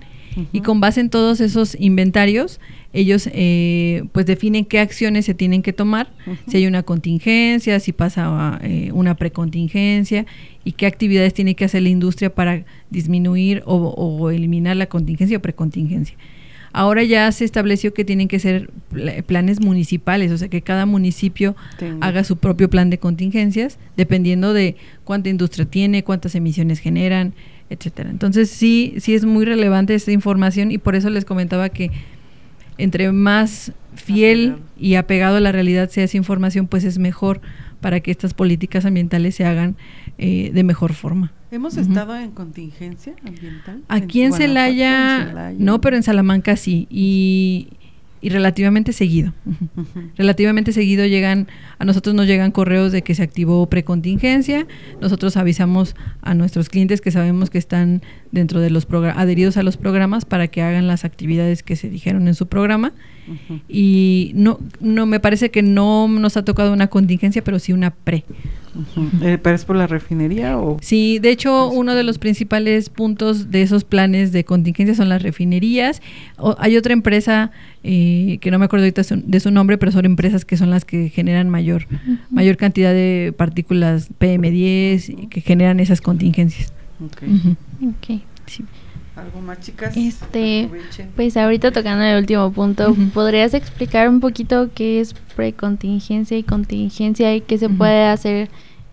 [0.52, 2.58] Y con base en todos esos inventarios,
[2.94, 6.10] ellos eh, pues definen qué acciones se tienen que tomar,
[6.48, 10.26] si hay una contingencia, si pasa eh, una precontingencia
[10.64, 15.36] y qué actividades tiene que hacer la industria para disminuir o, o eliminar la contingencia
[15.36, 16.16] o precontingencia.
[16.72, 18.70] Ahora ya se estableció que tienen que ser
[19.26, 21.54] planes municipales, o sea, que cada municipio
[22.00, 27.34] haga su propio plan de contingencias, dependiendo de cuánta industria tiene, cuántas emisiones generan,
[27.68, 28.10] etcétera.
[28.10, 31.90] Entonces sí, sí es muy relevante esta información y por eso les comentaba que
[32.78, 37.40] entre más fiel y apegado a la realidad sea esa información, pues es mejor
[37.80, 39.76] para que estas políticas ambientales se hagan
[40.18, 41.32] eh, de mejor forma.
[41.52, 43.82] ¿Hemos estado en contingencia ambiental?
[43.88, 46.88] Aquí en, Celaya, no, pero en Salamanca sí.
[46.88, 47.68] Y,
[48.22, 49.34] y relativamente seguido.
[50.16, 51.48] Relativamente seguido llegan,
[51.78, 54.66] a nosotros nos llegan correos de que se activó precontingencia,
[55.00, 58.00] nosotros avisamos a nuestros clientes que sabemos que están
[58.30, 62.28] dentro de los adheridos a los programas para que hagan las actividades que se dijeron
[62.28, 62.92] en su programa
[63.68, 67.90] y no, no me parece que no nos ha tocado una contingencia, pero sí una
[67.90, 68.24] pre.
[69.22, 70.78] Eh, ¿Pero es por la refinería o...?
[70.80, 75.22] Sí, de hecho uno de los principales puntos de esos planes de contingencia son las
[75.22, 76.00] refinerías.
[76.58, 77.50] hay otra empresa
[77.84, 80.84] eh, que no me acuerdo ahorita de su nombre, pero son empresas que son las
[80.84, 81.86] que generan mayor,
[82.30, 86.72] mayor cantidad de partículas PM10 y que generan esas contingencias.
[87.04, 88.20] Ok.
[88.46, 88.64] Sí.
[89.22, 89.96] ¿Algo más, chicas?
[89.96, 90.68] Este,
[91.14, 97.32] pues ahorita tocando el último punto, ¿podrías explicar un poquito qué es precontingencia y contingencia
[97.32, 98.48] y qué se puede hacer?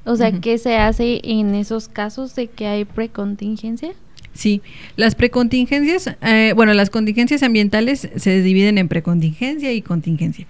[0.05, 3.93] O sea, ¿qué se hace en esos casos de que hay precontingencia?
[4.33, 4.61] Sí,
[4.97, 10.45] las precontingencias, eh, bueno, las contingencias ambientales se dividen en precontingencia y contingencia.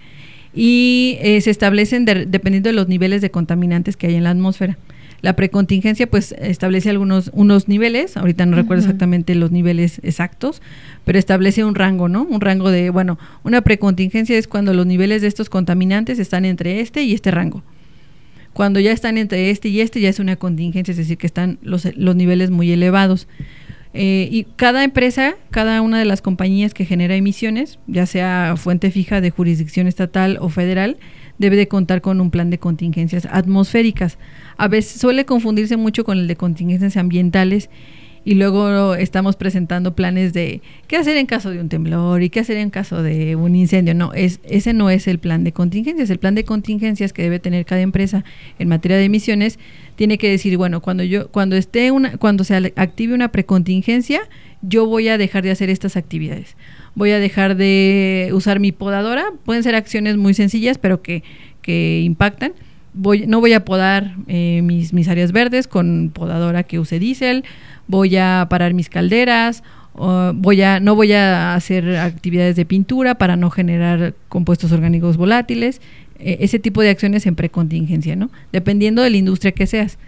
[0.52, 4.76] Y eh, se establecen dependiendo de los niveles de contaminantes que hay en la atmósfera.
[5.22, 10.62] La precontingencia pues establece algunos unos niveles, ahorita no recuerdo exactamente los niveles exactos,
[11.04, 12.22] pero establece un rango, ¿no?
[12.22, 16.80] Un rango de, bueno, una precontingencia es cuando los niveles de estos contaminantes están entre
[16.80, 17.62] este y este rango.
[18.52, 21.58] Cuando ya están entre este y este ya es una contingencia, es decir, que están
[21.62, 23.28] los, los niveles muy elevados.
[23.92, 28.90] Eh, y cada empresa, cada una de las compañías que genera emisiones, ya sea fuente
[28.90, 30.96] fija de jurisdicción estatal o federal,
[31.40, 34.18] debe de contar con un plan de contingencias atmosféricas.
[34.58, 37.70] A veces suele confundirse mucho con el de contingencias ambientales
[38.24, 42.40] y luego estamos presentando planes de qué hacer en caso de un temblor y qué
[42.40, 43.94] hacer en caso de un incendio.
[43.94, 46.10] No, es, ese no es el plan de contingencias.
[46.10, 48.24] El plan de contingencias que debe tener cada empresa
[48.58, 49.58] en materia de emisiones
[49.96, 54.20] tiene que decir, bueno, cuando yo, cuando esté una, cuando se active una precontingencia,
[54.60, 56.56] yo voy a dejar de hacer estas actividades.
[56.94, 59.32] Voy a dejar de usar mi podadora.
[59.44, 61.22] Pueden ser acciones muy sencillas, pero que,
[61.62, 62.52] que impactan.
[62.92, 67.44] Voy, no voy a podar eh, mis, mis áreas verdes con podadora que use diésel
[67.90, 69.62] voy a parar mis calderas,
[69.94, 75.80] voy a, no voy a hacer actividades de pintura para no generar compuestos orgánicos volátiles,
[76.18, 78.30] e, ese tipo de acciones en precontingencia, ¿no?
[78.52, 79.98] Dependiendo de la industria que seas.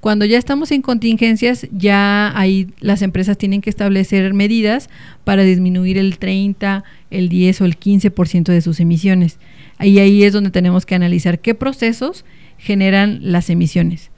[0.00, 4.88] Cuando ya estamos en contingencias, ya ahí las empresas tienen que establecer medidas
[5.24, 9.38] para disminuir el 30, el 10 o el 15% de sus emisiones.
[9.78, 12.24] Ahí, ahí es donde tenemos que analizar qué procesos
[12.58, 14.10] generan las emisiones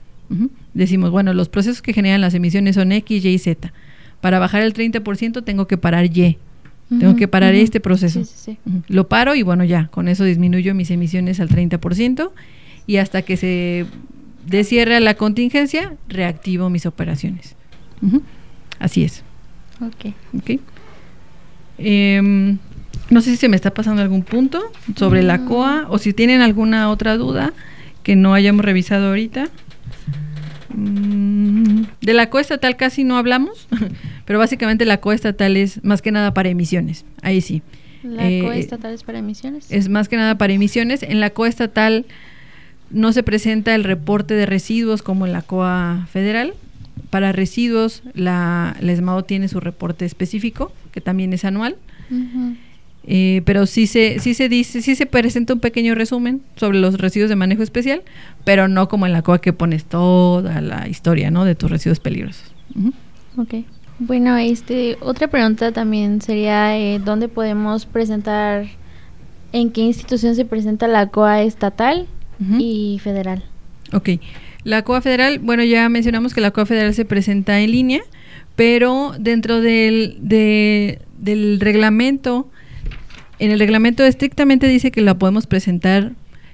[0.73, 3.73] decimos, bueno, los procesos que generan las emisiones son X, Y y Z.
[4.21, 6.37] Para bajar el 30% tengo que parar Y.
[6.89, 8.21] tengo que parar este proceso.
[8.87, 12.31] Lo paro y bueno, ya, con eso disminuyo mis emisiones al 30%
[12.87, 13.85] y hasta que se
[14.45, 17.55] descierra la contingencia, reactivo mis operaciones.
[18.79, 19.23] Así es.
[19.81, 20.13] Ok.
[20.37, 20.59] okay.
[21.77, 22.57] Em,
[23.09, 26.41] no sé si se me está pasando algún punto sobre la COA o si tienen
[26.41, 27.53] alguna otra duda
[28.03, 29.49] que no hayamos revisado ahorita.
[30.79, 33.67] Mm, de la coestatal casi no hablamos,
[34.25, 37.05] pero básicamente la coestatal es más que nada para emisiones.
[37.21, 37.61] Ahí sí.
[38.03, 39.71] ¿La eh, coestatal es para emisiones?
[39.71, 41.03] Es más que nada para emisiones.
[41.03, 42.05] En la coestatal
[42.91, 46.53] no se presenta el reporte de residuos como en la COA federal.
[47.09, 51.75] Para residuos, la, la ESMAO tiene su reporte específico, que también es anual.
[53.11, 56.99] Eh, pero sí se, sí se dice, sí se presenta un pequeño resumen sobre los
[56.99, 58.03] residuos de manejo especial,
[58.43, 61.43] pero no como en la COA que pones toda la historia, ¿no?
[61.43, 62.53] De tus residuos peligrosos.
[63.35, 63.65] Ok.
[63.97, 68.67] Bueno, este, otra pregunta también sería, eh, ¿dónde podemos presentar,
[69.53, 72.05] en qué institución se presenta la COA estatal
[72.59, 73.43] y federal?
[73.91, 74.09] Ok.
[74.63, 78.01] La COA federal, bueno, ya mencionamos que la COA federal se presenta en línea,
[78.55, 82.51] pero dentro del, del reglamento
[83.39, 86.11] en el reglamento estrictamente dice que la podemos presentar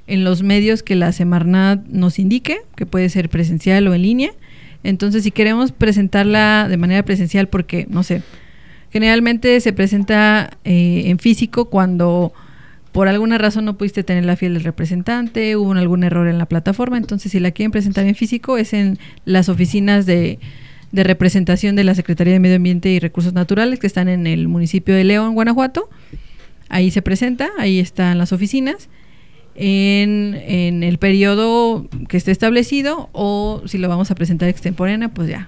[0.08, 4.32] en los medios que la Semarnat nos indique, que puede ser presencial o en línea.
[4.84, 8.22] Entonces, si queremos presentarla de manera presencial, porque, no sé,
[8.92, 12.34] generalmente se presenta eh, en físico cuando
[12.92, 16.46] por alguna razón no pudiste tener la fiel del representante, hubo algún error en la
[16.46, 20.40] plataforma, entonces si la quieren presentar en físico es en las oficinas de,
[20.94, 24.48] de representación de la Secretaría de Medio Ambiente y Recursos Naturales que están en el
[24.48, 25.90] municipio de León, Guanajuato
[26.70, 28.90] Ahí se presenta, ahí están las oficinas.
[29.58, 35.30] En, en, el periodo que esté establecido o si lo vamos a presentar extemporánea, pues
[35.30, 35.48] ya,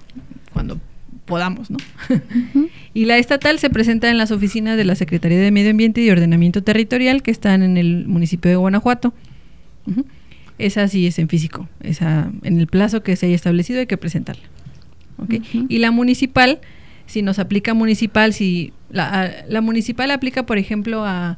[0.53, 0.79] cuando
[1.27, 1.77] podamos, ¿no?
[2.95, 6.09] y la estatal se presenta en las oficinas de la Secretaría de Medio Ambiente y
[6.09, 9.13] Ordenamiento Territorial que están en el municipio de Guanajuato.
[10.57, 13.97] Esa sí es en físico, esa en el plazo que se haya establecido hay que
[13.97, 14.43] presentarla.
[15.69, 16.59] Y la municipal
[17.07, 21.37] si nos aplica municipal, si la, la municipal aplica, por ejemplo, a,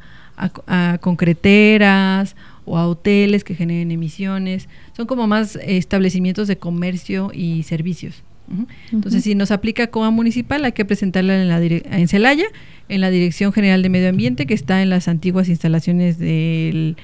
[1.01, 8.23] concreteras o a hoteles que generen emisiones, son como más establecimientos de comercio y servicios.
[8.91, 12.45] Entonces, si nos aplica como municipal, hay que presentarla en, la en Celaya,
[12.87, 16.95] en la Dirección General de Medio Ambiente, que está en las antiguas instalaciones del...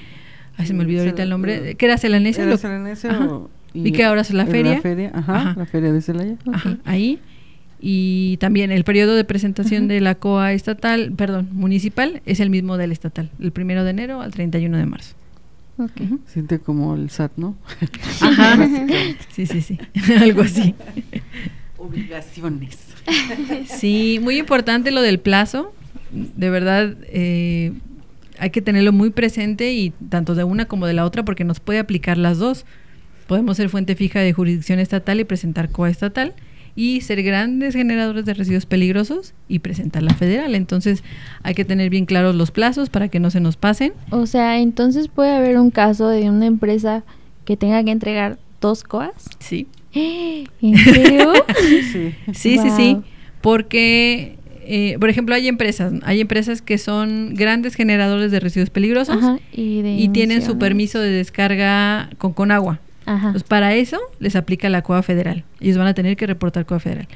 [0.56, 1.76] Ay, se me olvidó ahorita el nombre.
[1.76, 2.42] ¿Qué era Celanese?
[2.42, 3.10] Era Celanese
[3.74, 4.76] y, que ahora es la feria.
[4.76, 6.36] La feria, ajá, la feria de Celaya.
[6.50, 7.20] Ajá, ahí
[7.80, 12.76] y también el periodo de presentación de la COA estatal, perdón, municipal, es el mismo
[12.78, 15.14] del estatal, el primero de enero al 31 de marzo.
[16.26, 17.54] Siente como el SAT, ¿no?
[18.20, 18.56] Ajá.
[19.32, 19.78] sí, sí, sí,
[20.18, 20.74] algo así.
[21.76, 22.78] Obligaciones.
[23.66, 25.74] sí, muy importante lo del plazo.
[26.10, 27.74] De verdad, eh,
[28.38, 31.60] hay que tenerlo muy presente y tanto de una como de la otra porque nos
[31.60, 32.64] puede aplicar las dos.
[33.26, 36.34] Podemos ser fuente fija de jurisdicción estatal y presentar COA estatal
[36.76, 40.54] y ser grandes generadores de residuos peligrosos y presentar la federal.
[40.54, 41.02] Entonces
[41.42, 43.94] hay que tener bien claros los plazos para que no se nos pasen.
[44.10, 47.02] O sea, entonces puede haber un caso de una empresa
[47.46, 49.30] que tenga que entregar dos coas.
[49.38, 49.66] Sí.
[49.94, 51.32] ¿En serio?
[51.58, 51.82] sí,
[52.34, 52.98] sí, sí, sí.
[53.40, 54.36] Porque
[54.68, 59.18] eh, por ejemplo, hay empresas, hay empresas que son grandes generadores de residuos peligrosos
[59.52, 62.50] y, tienen su permiso de descarga con, con
[63.06, 63.28] agua.
[63.28, 65.44] Entonces, para eso les aplica la COA federal.
[65.60, 67.08] Ellos van a tener que reportar COA federal.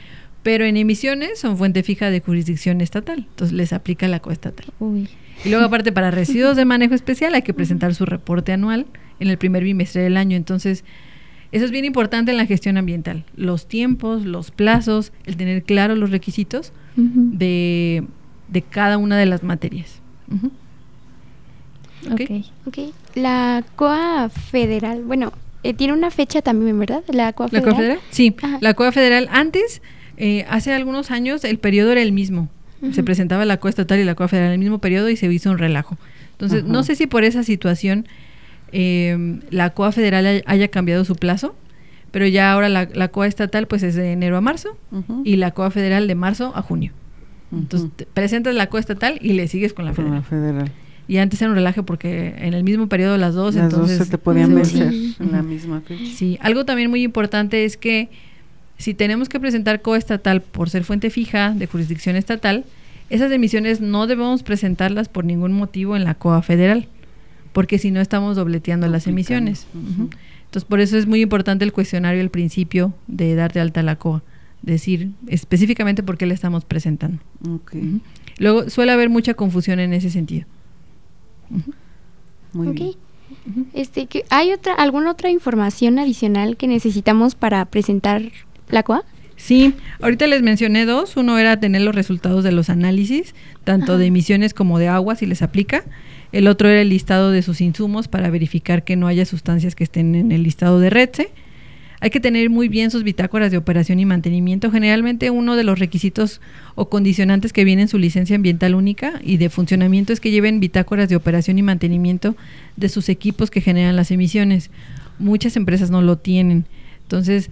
[0.43, 3.27] Pero en emisiones son fuente fija de jurisdicción estatal.
[3.29, 4.67] Entonces les aplica la COA estatal.
[5.45, 8.87] Y luego aparte para residuos de manejo especial hay que presentar su reporte anual
[9.21, 10.37] en el primer bimestre del año.
[10.37, 10.85] Entonces,
[11.53, 13.25] eso es bien importante en la gestión ambiental.
[13.37, 18.05] Los tiempos, los plazos, el tener claro los requisitos de,
[18.71, 20.01] cada una de las materias.
[22.11, 22.47] okay.
[22.67, 22.79] ok.
[23.15, 25.33] La COA federal, bueno,
[25.63, 27.03] eh, tiene una fecha también, ¿verdad?
[27.09, 27.65] La COA federal.
[27.65, 27.99] ¿La COA federal?
[28.11, 29.83] Sí, la COA federal antes,
[30.17, 32.49] eh, hace algunos años, el periodo era el mismo.
[32.93, 35.31] Se presentaba la COA estatal y la COA federal en el mismo periodo y se
[35.31, 35.99] hizo un relajo.
[36.33, 38.07] Entonces, no sé si por esa situación
[38.73, 41.55] eh, la COA federal haya cambiado su plazo,
[42.11, 44.79] pero ya ahora la, la COA estatal pues es de enero a marzo
[45.25, 46.93] y la COA federal de marzo a junio.
[47.53, 50.71] Entonces presentas la COA estatal y le sigues con la federal.
[51.11, 53.99] Y antes era un relaje porque en el mismo periodo las dos, las entonces...
[53.99, 56.05] Dos se te podían vencer en la misma fecha.
[56.15, 58.11] Sí, algo también muy importante es que
[58.79, 62.65] si tenemos que presentar COA estatal por ser fuente fija de jurisdicción estatal,
[63.09, 66.87] esas emisiones no debemos presentarlas por ningún motivo en la COA federal,
[67.53, 69.67] porque si no estamos dobleteando las emisiones.
[69.75, 73.97] Entonces, por eso es muy importante el cuestionario al principio de dar de alta la
[73.97, 74.23] COA,
[74.63, 77.19] decir específicamente por qué le estamos presentando.
[78.39, 80.47] Luego, suele haber mucha confusión en ese sentido.
[82.53, 82.93] Muy bien.
[83.75, 88.23] Este, ¿Hay otra, alguna otra información adicional que necesitamos para presentar
[88.69, 89.05] la COA?
[89.37, 91.17] Sí, ahorita les mencioné dos.
[91.17, 93.35] Uno era tener los resultados de los análisis,
[93.65, 95.85] tanto de emisiones como de agua, si les aplica.
[96.33, 99.85] El otro era el listado de sus insumos para verificar que no haya sustancias que
[99.85, 101.31] estén en el listado de REDSE.
[102.01, 104.71] Hay que tener muy bien sus bitácoras de operación y mantenimiento.
[104.71, 106.41] Generalmente uno de los requisitos
[106.75, 110.61] o condicionantes que viene en su licencia ambiental única y de funcionamiento es que lleven
[110.61, 112.37] bitácoras de operación y mantenimiento
[112.77, 114.71] de sus equipos que generan las emisiones.
[115.19, 116.65] Muchas empresas no lo tienen.
[117.03, 117.51] Entonces,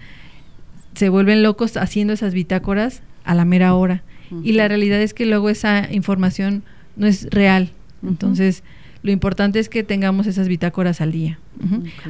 [0.94, 4.02] se vuelven locos haciendo esas bitácoras a la mera hora.
[4.42, 6.62] Y la realidad es que luego esa información
[6.96, 7.72] no es real.
[8.02, 8.62] Entonces,
[9.02, 11.38] lo importante es que tengamos esas bitácoras al día.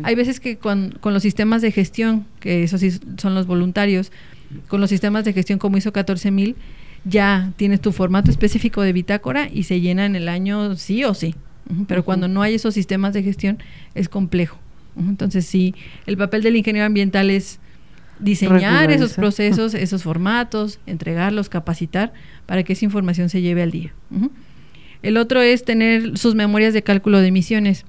[0.03, 4.11] Hay veces que con, los sistemas de gestión, que esos sí son los voluntarios,
[4.69, 6.57] con los sistemas de gestión como ISO 14000,
[7.05, 11.15] ya tienes tu formato específico de bitácora y se llena en el año sí o
[11.15, 11.35] sí.
[11.87, 13.59] Pero cuando no hay esos sistemas de gestión
[13.95, 14.59] es complejo.
[14.99, 15.75] Entonces, sí,
[16.07, 17.61] el papel del ingeniero ambiental es
[18.19, 22.13] diseñar esos procesos, esos formatos, entregarlos, capacitar
[22.47, 23.93] para que esa información se lleve al día.
[25.03, 27.85] El otro es tener sus memorias de cálculo de emisiones.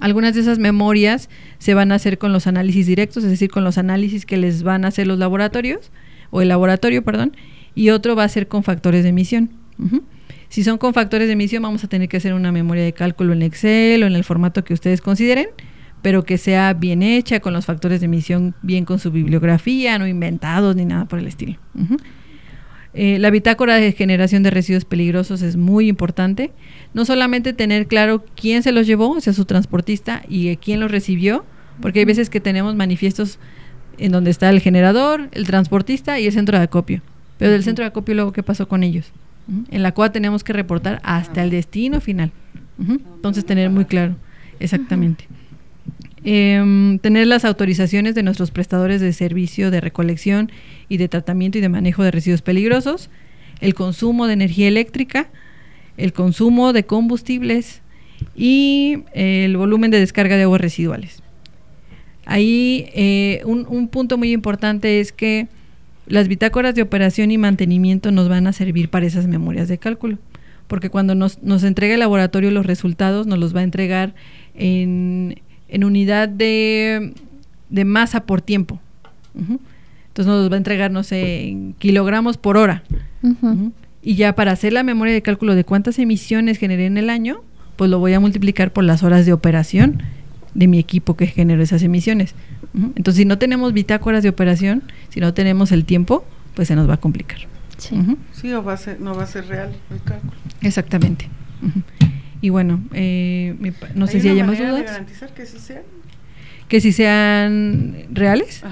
[0.00, 1.28] Algunas de esas memorias
[1.58, 4.62] se van a hacer con los análisis directos, es decir, con los análisis que les
[4.62, 5.90] van a hacer los laboratorios,
[6.30, 7.36] o el laboratorio, perdón,
[7.74, 9.50] y otro va a ser con factores de emisión.
[10.48, 13.32] Si son con factores de emisión, vamos a tener que hacer una memoria de cálculo
[13.32, 15.48] en Excel o en el formato que ustedes consideren,
[16.02, 20.06] pero que sea bien hecha, con los factores de emisión bien con su bibliografía, no
[20.06, 21.58] inventados ni nada por el estilo.
[22.92, 26.50] Eh, la bitácora de generación de residuos peligrosos es muy importante.
[26.92, 30.90] No solamente tener claro quién se los llevó, o sea, su transportista, y quién los
[30.90, 31.44] recibió,
[31.80, 33.38] porque hay veces que tenemos manifiestos
[33.98, 37.02] en donde está el generador, el transportista y el centro de acopio.
[37.38, 39.12] Pero del centro de acopio, luego, ¿qué pasó con ellos?
[39.70, 42.32] En la cual tenemos que reportar hasta el destino final.
[42.78, 44.16] Entonces, tener muy claro,
[44.58, 45.26] exactamente.
[46.22, 50.52] Em, tener las autorizaciones de nuestros prestadores de servicio de recolección
[50.88, 53.08] y de tratamiento y de manejo de residuos peligrosos,
[53.60, 55.28] el consumo de energía eléctrica,
[55.96, 57.80] el consumo de combustibles
[58.36, 61.22] y el volumen de descarga de aguas residuales.
[62.26, 65.48] Ahí eh, un, punto muy importante es que
[66.06, 70.18] las bitácoras de operación y mantenimiento nos van a servir para esas memorias de cálculo,
[70.66, 74.14] porque cuando nos, nos entrega el laboratorio los resultados, nos los va a entregar
[74.54, 75.40] en,
[75.70, 77.14] en unidad de,
[77.70, 78.80] masa por tiempo.
[79.34, 82.82] Entonces nos va a entregar, no sé, en kilogramos por hora.
[84.02, 87.42] Y ya para hacer la memoria de cálculo de cuántas emisiones generé en el año,
[87.76, 90.02] pues lo voy a multiplicar por las horas de operación
[90.54, 92.34] de mi equipo que generó esas emisiones.
[92.74, 96.88] Entonces, si no tenemos bitácoras de operación, si no tenemos el tiempo, pues se nos
[96.88, 97.38] va a complicar.
[97.78, 97.96] Sí,
[98.32, 100.32] sí o va a ser, no va a ser real el cálculo.
[100.60, 101.28] Exactamente.
[102.40, 103.54] Y bueno, eh,
[103.94, 104.84] no sé si hay más dudas.
[104.84, 105.82] garantizar que sí sea?
[106.70, 108.62] que si sean reales.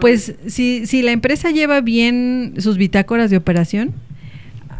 [0.00, 3.94] Pues si, si la empresa lleva bien sus bitácoras de operación,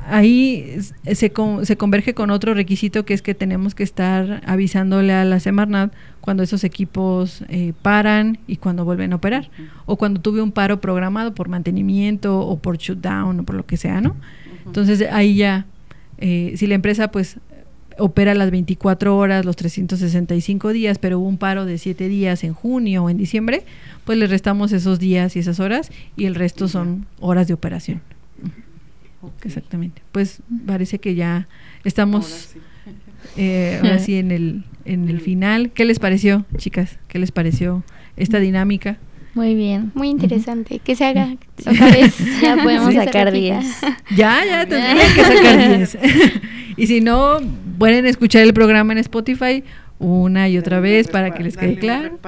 [0.07, 0.77] ahí
[1.07, 1.33] se,
[1.63, 5.95] se converge con otro requisito que es que tenemos que estar avisándole a la Semarnat
[6.21, 9.51] cuando esos equipos eh, paran y cuando vuelven a operar.
[9.87, 13.79] O cuando tuve un paro programado por mantenimiento o por shutdown o por lo que
[13.79, 14.15] sea, ¿no?
[14.67, 15.65] Entonces ahí ya,
[16.23, 17.39] eh, si la empresa pues
[17.99, 22.55] opera las 24 horas, los 365 días, pero hubo un paro de 7 días en
[22.55, 23.65] junio o en diciembre,
[24.05, 28.01] pues le restamos esos días y esas horas y el resto son horas de operación.
[29.45, 30.03] Exactamente.
[30.13, 31.49] Pues parece que ya
[31.83, 32.55] estamos
[33.37, 35.71] eh, ahora sí, en el en el final.
[35.71, 36.99] ¿Qué les pareció, chicas?
[37.09, 37.83] ¿Qué les pareció
[38.17, 38.97] esta dinámica?
[39.35, 39.93] Muy bien.
[39.95, 40.79] Muy interesante.
[40.79, 42.17] Que se haga otra vez.
[42.43, 43.65] ya podemos sacar 10.
[44.17, 45.99] Ya, ya, tendrían que sacar 10.
[46.77, 47.39] y si no,
[47.79, 49.65] pueden escuchar el programa en Spotify
[50.03, 52.19] una y otra vez para que les quede claro.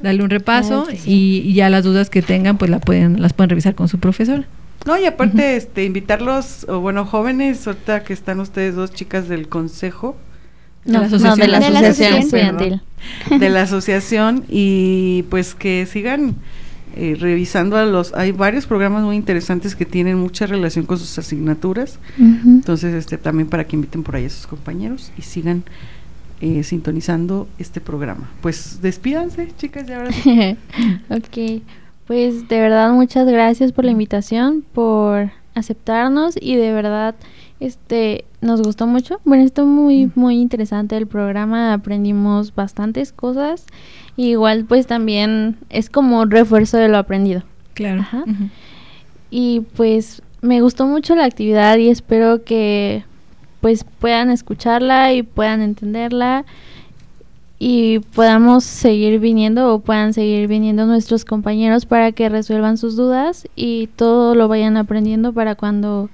[0.00, 3.74] Darle un repaso y, ya las dudas que tengan, pues la pueden, las pueden revisar
[3.74, 4.44] con su profesor.
[4.84, 9.48] No, y aparte, este, invitarlos, o bueno, jóvenes, ahorita que están ustedes dos chicas del
[9.48, 10.16] consejo,
[10.84, 12.80] de la asociación, de la asociación,
[13.38, 16.36] de la asociación y pues que sigan
[16.94, 21.16] eh, revisando a los hay varios programas muy interesantes que tienen mucha relación con sus
[21.18, 21.98] asignaturas.
[22.18, 25.64] Entonces este también para que inviten por ahí a sus compañeros y sigan
[26.40, 28.30] eh, sintonizando este programa.
[28.40, 30.10] Pues despídanse chicas ya ahora
[31.08, 31.62] ok
[32.06, 37.14] pues de verdad muchas gracias por la invitación por aceptarnos y de verdad
[37.62, 39.20] este, nos gustó mucho.
[39.24, 41.72] Bueno, estuvo muy, muy interesante el programa.
[41.72, 43.66] Aprendimos bastantes cosas.
[44.16, 47.44] igual, pues también es como refuerzo de lo aprendido.
[47.74, 48.04] Claro.
[49.30, 53.04] Y pues me gustó mucho la actividad y espero que
[53.60, 56.44] pues puedan escucharla y puedan entenderla
[57.60, 63.46] y podamos seguir viniendo o puedan seguir viniendo nuestros compañeros para que resuelvan sus dudas
[63.54, 66.10] y todo lo vayan aprendiendo para cuando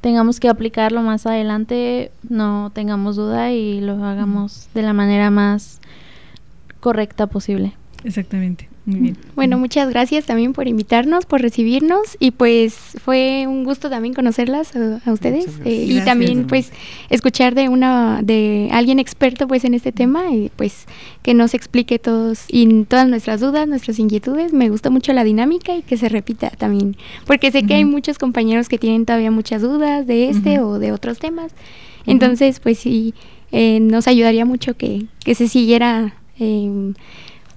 [0.00, 5.80] tengamos que aplicarlo más adelante, no tengamos duda y lo hagamos de la manera más
[6.80, 7.74] correcta posible.
[8.04, 8.67] Exactamente.
[8.88, 9.18] Muy bien.
[9.36, 12.74] Bueno, muchas gracias también por invitarnos, por recibirnos y pues
[13.04, 16.72] fue un gusto también conocerlas a, ustedes eh, y también pues
[17.10, 20.86] escuchar de una de alguien experto pues en este tema y pues
[21.22, 24.54] que nos explique todos y todas nuestras dudas, nuestras inquietudes.
[24.54, 28.18] Me gusta mucho la dinámica y que se repita también, porque sé que hay muchos
[28.18, 31.52] compañeros que tienen todavía muchas dudas de este o de otros temas.
[32.06, 33.12] Entonces, pues sí,
[33.52, 36.94] eh, nos ayudaría mucho que, que se siguiera eh,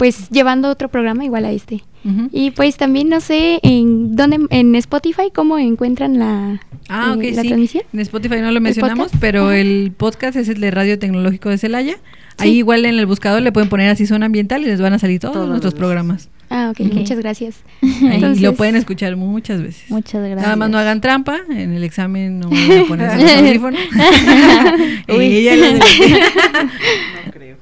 [0.02, 1.84] pues llevando otro programa igual a este.
[2.32, 7.44] Y pues también no sé en dónde, en Spotify, cómo encuentran la, ah, eh, la
[7.44, 7.84] transmisión.
[7.94, 11.98] En Spotify no lo mencionamos, pero el podcast es el de Radio Tecnológico de Celaya.
[12.40, 14.98] Ahí igual en el buscador le pueden poner así zona ambiental y les van a
[14.98, 16.30] salir todos, nuestros programas.
[16.50, 17.64] Ah, ok, muchas gracias.
[17.84, 19.84] Ahí lo pueden escuchar muchas veces.
[19.92, 20.42] Muchas gracias.
[20.42, 22.50] Nada más no hagan trampa, en el examen no
[22.88, 23.80] ponen los audífonos.
[25.10, 25.48] y
[27.28, 27.61] no creo.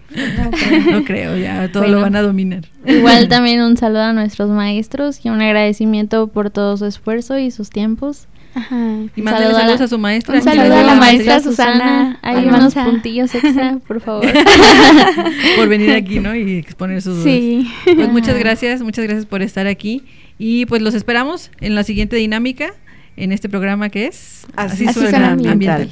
[0.92, 2.64] No creo, ya todo lo van a dominar.
[2.86, 7.52] Igual también un saludo a nuestros maestros y un agradecimiento por todo su esfuerzo y
[7.52, 8.28] sus tiempos.
[8.56, 8.76] Ajá.
[9.16, 10.36] Y mándale saludos a, su maestra.
[10.36, 12.18] Un saludo a la maestra Susana.
[12.22, 14.26] Hay unos puntillos extra, por favor.
[15.56, 16.36] por venir aquí, ¿no?
[16.36, 17.72] Y exponer sus Sí.
[17.84, 20.04] Pues muchas gracias, muchas gracias por estar aquí.
[20.38, 22.74] Y pues los esperamos en la siguiente dinámica,
[23.18, 25.92] en este programa que es Así, suena, ambiental.